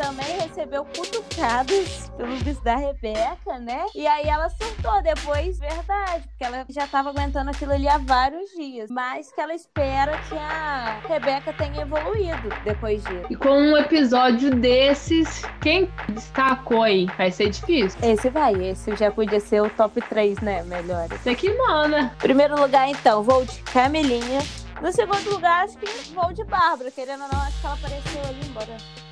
também 0.01 0.41
recebeu 0.41 0.83
cutucadas 0.87 2.11
pelo 2.17 2.35
bicho 2.39 2.65
da 2.65 2.75
Rebeca, 2.77 3.59
né? 3.59 3.85
E 3.95 4.07
aí 4.07 4.27
ela 4.27 4.49
surtou 4.49 5.03
depois, 5.03 5.59
verdade, 5.59 6.27
porque 6.29 6.43
ela 6.43 6.65
já 6.71 6.87
tava 6.87 7.11
aguentando 7.11 7.51
aquilo 7.51 7.73
ali 7.73 7.87
há 7.87 7.99
vários 7.99 8.51
dias. 8.53 8.89
Mas 8.91 9.31
que 9.31 9.41
ela 9.41 9.55
espera 9.55 10.17
que 10.27 10.35
a 10.35 11.01
Rebeca 11.07 11.53
tenha 11.53 11.83
evoluído 11.83 12.49
depois 12.65 13.05
disso. 13.05 13.27
E 13.29 13.37
com 13.37 13.51
um 13.51 13.77
episódio 13.77 14.55
desses, 14.55 15.43
quem 15.61 15.93
destacou 16.09 16.83
aí? 16.83 17.07
Vai 17.19 17.31
ser 17.31 17.51
difícil. 17.51 18.01
Esse 18.03 18.31
vai, 18.31 18.55
esse 18.55 18.97
já 18.97 19.11
podia 19.11 19.39
ser 19.39 19.61
o 19.61 19.69
top 19.69 20.01
3, 20.01 20.41
né? 20.41 20.63
Melhor. 20.63 21.13
Esse 21.13 21.29
aqui 21.29 21.53
manda. 21.53 22.11
Primeiro 22.19 22.59
lugar, 22.59 22.89
então, 22.89 23.23
vou 23.23 23.45
de 23.45 23.61
Camilinha. 23.65 24.41
No 24.81 24.91
segundo 24.93 25.29
lugar, 25.31 25.65
acho 25.65 25.77
que 25.77 25.87
vou 26.15 26.33
de 26.33 26.43
Bárbara. 26.45 26.91
Querendo 26.91 27.25
ou 27.25 27.29
não, 27.29 27.41
acho 27.43 27.61
que 27.61 27.67
ela 27.67 27.75
apareceu 27.75 28.23
ali, 28.23 28.41
embora 28.49 29.10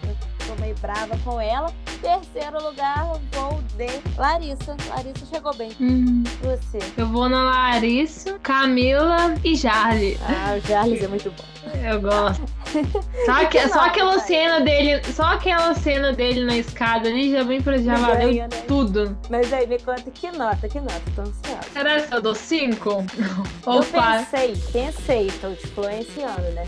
tô 0.49 0.61
meio 0.61 0.75
brava 0.81 1.17
com 1.19 1.41
ela. 1.41 1.73
Terceiro 2.01 2.63
lugar, 2.63 3.05
vou 3.33 3.61
de 3.77 4.19
Larissa. 4.19 4.77
Larissa 4.89 5.27
chegou 5.27 5.55
bem. 5.55 5.71
Uhum. 5.79 6.25
Você? 6.43 6.79
Eu 6.97 7.07
vou 7.07 7.29
na 7.29 7.45
Larissa, 7.45 8.39
Camila 8.43 9.35
e 9.45 9.55
Jarly. 9.55 10.19
Ah, 10.23 10.57
o 10.57 10.67
Jarly 10.67 11.05
é 11.05 11.09
muito 11.09 11.31
bom. 11.31 11.59
Eu 11.87 12.01
gosto. 12.01 12.43
Só, 13.27 13.45
que, 13.47 13.69
só 13.69 13.87
aquela 13.87 14.19
cena 14.21 14.61
dele, 14.61 15.03
só 15.13 15.25
aquela 15.25 15.75
cena 15.75 16.13
dele 16.13 16.45
na 16.45 16.57
escada 16.57 17.09
ali 17.09 17.31
já 17.31 17.43
vem 17.43 17.61
pra 17.61 17.79
já 17.79 17.97
valeu 17.97 18.33
né? 18.33 18.49
tudo. 18.67 19.19
Mas 19.29 19.53
aí 19.53 19.67
me 19.67 19.79
conta 19.79 20.11
que 20.11 20.31
nota, 20.33 20.69
que 20.69 20.81
nota, 20.81 21.03
tô 21.15 21.23
ansiosa. 21.23 21.63
Será 21.73 22.01
que 22.01 22.15
eu 22.15 22.23
dou 22.23 22.35
5? 22.35 22.91
Eu 23.67 23.85
pensei, 23.85 24.57
pensei, 24.73 25.31
tô 25.41 25.51
te 25.53 25.67
influenciando, 25.67 26.43
né? 26.53 26.67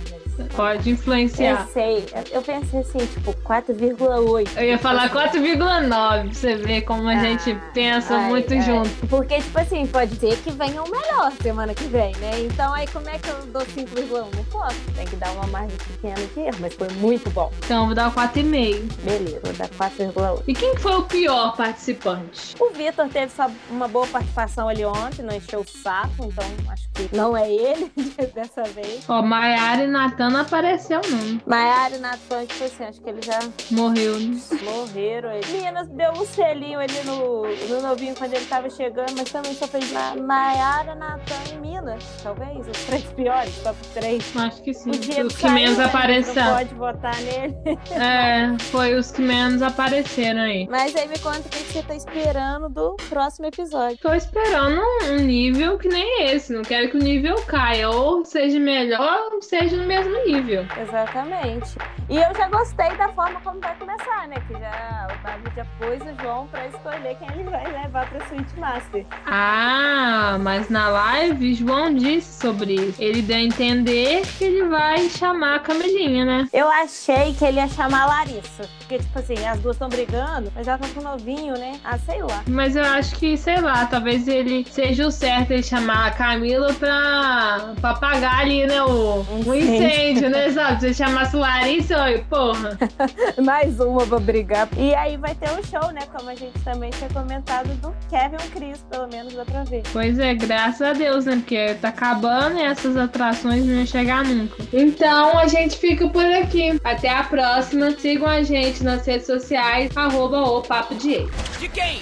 Pode 0.57 0.91
influenciar. 0.91 1.67
Pensei, 1.67 2.07
eu 2.31 2.43
pensei 2.43 2.81
assim, 2.81 2.99
tipo, 3.07 3.35
4,8. 3.75 4.51
Eu 4.57 4.65
ia 4.65 4.79
falar 4.79 5.11
4,9 5.11 5.89
pra 5.89 6.23
você 6.33 6.57
ver 6.57 6.83
como 6.83 7.09
a 7.09 7.13
ah, 7.13 7.19
gente 7.19 7.57
pensa 7.73 8.17
ai, 8.17 8.29
muito 8.29 8.53
ai. 8.53 8.63
junto. 8.63 9.07
Porque, 9.09 9.41
tipo 9.41 9.59
assim, 9.59 9.87
pode 9.87 10.17
ser 10.17 10.37
que 10.39 10.51
venha 10.51 10.83
o 10.83 10.91
melhor 10.91 11.33
semana 11.43 11.75
que 11.75 11.85
vem, 11.85 12.15
né? 12.17 12.41
Então 12.41 12.73
aí 12.73 12.87
como 12.89 13.09
é 13.09 13.19
que 13.19 13.29
eu 13.29 13.47
dou 13.47 13.63
5,1? 13.63 14.35
Não 14.35 14.45
posso. 14.45 14.77
Tem 14.95 15.07
que 15.07 15.17
dar 15.17 15.31
uma 15.33 15.47
margem 15.47 15.77
pequena 15.77 16.15
de 16.15 16.41
erro, 16.41 16.59
mas 16.61 16.75
foi 16.75 16.89
muito 16.95 17.31
bom. 17.31 17.51
Então 17.65 17.87
vou 17.87 17.95
dar 17.95 18.13
4,5. 18.13 18.93
Beleza, 19.03 19.41
vou 19.43 19.53
dar 19.55 19.69
4,8. 19.69 20.43
E 20.47 20.55
quem 20.55 20.77
foi 20.77 20.95
o 20.95 21.03
pior 21.03 21.57
participante? 21.57 22.55
O 22.59 22.71
Vitor 22.71 23.09
teve 23.09 23.33
uma 23.71 23.89
boa 23.89 24.07
participação 24.07 24.69
ali 24.69 24.85
ontem, 24.85 25.23
não 25.23 25.35
encheu 25.35 25.61
o 25.61 25.67
saco, 25.67 26.25
então 26.25 26.45
acho 26.71 26.89
que 26.91 27.17
não 27.17 27.37
é 27.37 27.51
ele 27.51 27.91
dessa 28.35 28.65
vez. 28.65 29.05
Ó, 29.09 29.23
Maiara 29.23 29.85
e 29.85 29.87
Natan 29.87 30.31
não 30.31 30.41
apareceu, 30.41 31.01
não. 31.09 31.41
Maiara 31.47 31.97
e 31.97 31.99
Natan, 31.99 32.47
tipo 32.47 32.65
assim, 32.65 32.85
acho 32.85 33.01
que 33.01 33.11
ele 33.11 33.23
já. 33.23 33.39
Morreu, 33.71 34.19
né? 34.19 34.41
Morreram. 34.63 35.31
Ele. 35.33 35.47
Meninas 35.53 35.89
deu 35.89 36.13
um 36.13 36.25
selinho 36.25 36.79
ali 36.79 37.03
no, 37.05 37.43
no 37.69 37.83
novinho 37.83 38.15
quando 38.15 38.35
ele 38.35 38.45
tava 38.47 38.69
chegando, 38.71 39.13
mas 39.17 39.31
também 39.31 39.55
só 39.55 39.67
fez 39.67 39.91
Maiara, 40.21 40.95
Natan 40.95 41.35
e 41.53 41.57
Mina. 41.59 41.99
Talvez, 42.23 42.67
os 42.69 42.85
três 42.85 43.05
piores, 43.05 43.57
top 43.63 43.77
três. 43.95 44.37
Acho 44.37 44.63
que 44.63 44.75
sim. 44.75 44.91
Os 44.91 45.37
que 45.37 45.49
menos 45.49 45.79
né? 45.79 45.85
apareceram. 45.85 46.57
Pode 46.57 46.75
votar 46.75 47.17
nele. 47.23 47.57
É, 47.91 48.59
foi 48.65 48.95
os 48.95 49.11
que 49.11 49.23
menos 49.23 49.63
apareceram 49.63 50.41
aí. 50.41 50.67
Mas 50.71 50.95
aí 50.95 51.09
me 51.09 51.19
conta 51.19 51.41
o 51.41 51.51
que 51.51 51.59
você 51.59 51.83
tá 51.83 51.95
esperando 51.95 52.69
do 52.69 52.97
próximo 53.09 53.47
episódio. 53.47 53.99
Tô 53.99 54.15
esperando 54.15 54.81
um 55.11 55.17
nível 55.17 55.79
que 55.79 55.89
nem 55.89 56.27
esse. 56.29 56.53
Não 56.53 56.63
quero 56.63 56.91
que 56.91 56.97
o 56.97 57.03
nível 57.03 57.37
caia. 57.47 57.91
Ou 57.91 58.25
seja 58.25 58.59
melhor, 58.59 59.33
ou 59.33 59.43
seja 59.43 59.77
no 59.77 59.87
mesmo 59.87 60.15
nível. 60.25 60.65
Exatamente. 60.81 61.77
E 62.09 62.17
eu 62.17 62.35
já 62.35 62.49
gostei 62.49 62.97
da 62.97 63.09
forma 63.13 63.41
como 63.41 63.50
vai 63.59 63.75
começar, 63.77 64.29
né? 64.29 64.37
Que 64.47 64.53
já 64.55 65.09
o 65.11 65.15
Otávio 65.15 65.53
já 65.57 65.65
pôs 65.79 66.01
o 66.03 66.23
João 66.23 66.47
pra 66.49 66.67
escolher 66.67 67.17
quem 67.17 67.29
ele 67.33 67.51
vai 67.51 67.67
levar 67.67 68.09
pra 68.09 68.27
Switch 68.27 68.55
Master. 68.57 69.05
Ah, 69.27 70.37
mas 70.41 70.69
na 70.69 70.89
live, 70.89 71.55
João 71.55 71.95
disse 71.95 72.41
sobre 72.41 72.75
isso. 72.75 73.03
Ele 73.03 73.23
deu 73.23 73.37
a 73.37 73.41
entender 73.41 74.23
que 74.39 74.45
ele 74.45 74.69
vai 74.69 75.09
chamar 75.09 75.57
a 75.57 75.59
Camelinha, 75.59 76.25
né? 76.25 76.49
Eu 76.53 76.69
achei 76.69 77.35
que 77.35 77.45
ele 77.45 77.59
ia 77.59 77.69
chamar 77.69 78.03
a 78.03 78.07
Larissa. 78.07 78.69
Porque, 78.79 78.99
tipo 78.99 79.19
assim, 79.19 79.47
as 79.47 79.59
duas 79.61 79.77
estão 79.77 79.89
brigando, 79.89 80.53
mas 80.55 80.67
ela 80.67 80.79
tá 80.79 80.89
com 80.95 81.01
novinho, 81.01 81.55
né? 81.55 81.79
Ah, 81.85 81.99
sei 81.99 82.23
lá. 82.23 82.43
Mas 82.47 82.77
eu 82.77 82.85
acho 82.85 83.15
que, 83.17 83.37
sei 83.37 83.61
lá, 83.61 83.87
talvez 83.87 84.27
ele 84.29 84.67
seja 84.69 85.07
o 85.07 85.11
certo 85.11 85.53
ele 85.53 85.63
chamar 85.63 86.09
a 86.09 86.11
Camila 86.11 86.73
pra, 86.75 87.73
pra 87.81 87.91
apagar 87.91 88.41
ali, 88.41 88.67
né? 88.67 88.83
O, 88.83 89.25
incêndio, 89.55 90.29
né? 90.29 90.51
Sabe? 90.51 90.81
Se 90.81 90.95
chamasse 90.95 91.37
Larissa, 91.37 92.03
oi, 92.03 92.25
porra. 92.29 92.77
Mais 93.45 93.81
uma 93.81 94.07
pra 94.07 94.19
brigar. 94.19 94.69
E 94.77 94.95
aí 94.95 95.17
vai 95.17 95.35
ter 95.35 95.51
um 95.51 95.63
show, 95.63 95.91
né? 95.93 96.03
Como 96.15 96.31
a 96.31 96.35
gente 96.35 96.59
também 96.61 96.91
tinha 96.91 97.09
comentado 97.11 97.69
do 97.81 97.95
Kevin 98.09 98.51
Chris, 98.51 98.85
pelo 98.91 99.09
menos 99.09 99.35
dá 99.35 99.45
pra 99.45 99.65
ver. 99.65 99.83
Pois 99.93 100.19
é, 100.19 100.35
graças 100.35 100.83
a 100.83 100.93
Deus, 100.93 101.25
né? 101.25 101.37
Porque 101.37 101.75
tá 101.75 101.89
acabando 101.89 102.59
e 102.59 102.63
essas 102.63 102.97
atrações 102.97 103.65
não 103.65 103.75
iam 103.75 103.87
chegar 103.87 104.25
nunca. 104.25 104.57
Então 104.73 105.39
a 105.39 105.47
gente 105.47 105.77
fica 105.77 106.09
por 106.09 106.25
aqui. 106.25 106.81
Até 106.85 107.09
a 107.09 107.25
próxima. 107.25 107.91
Sigam 107.93 108.29
a 108.29 108.43
gente 108.43 108.83
nas 108.83 109.07
redes 109.07 109.27
sociais, 109.27 109.97
arroba 109.97 110.43
o 110.43 110.63
Papo 110.63 110.95
de 110.95 111.13
Ex. 111.13 111.31
De 111.59 111.69
quem? 111.69 112.01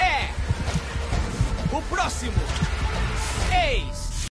É 0.00 0.28
o 1.74 1.82
próximo 1.82 2.32
ex 3.52 3.95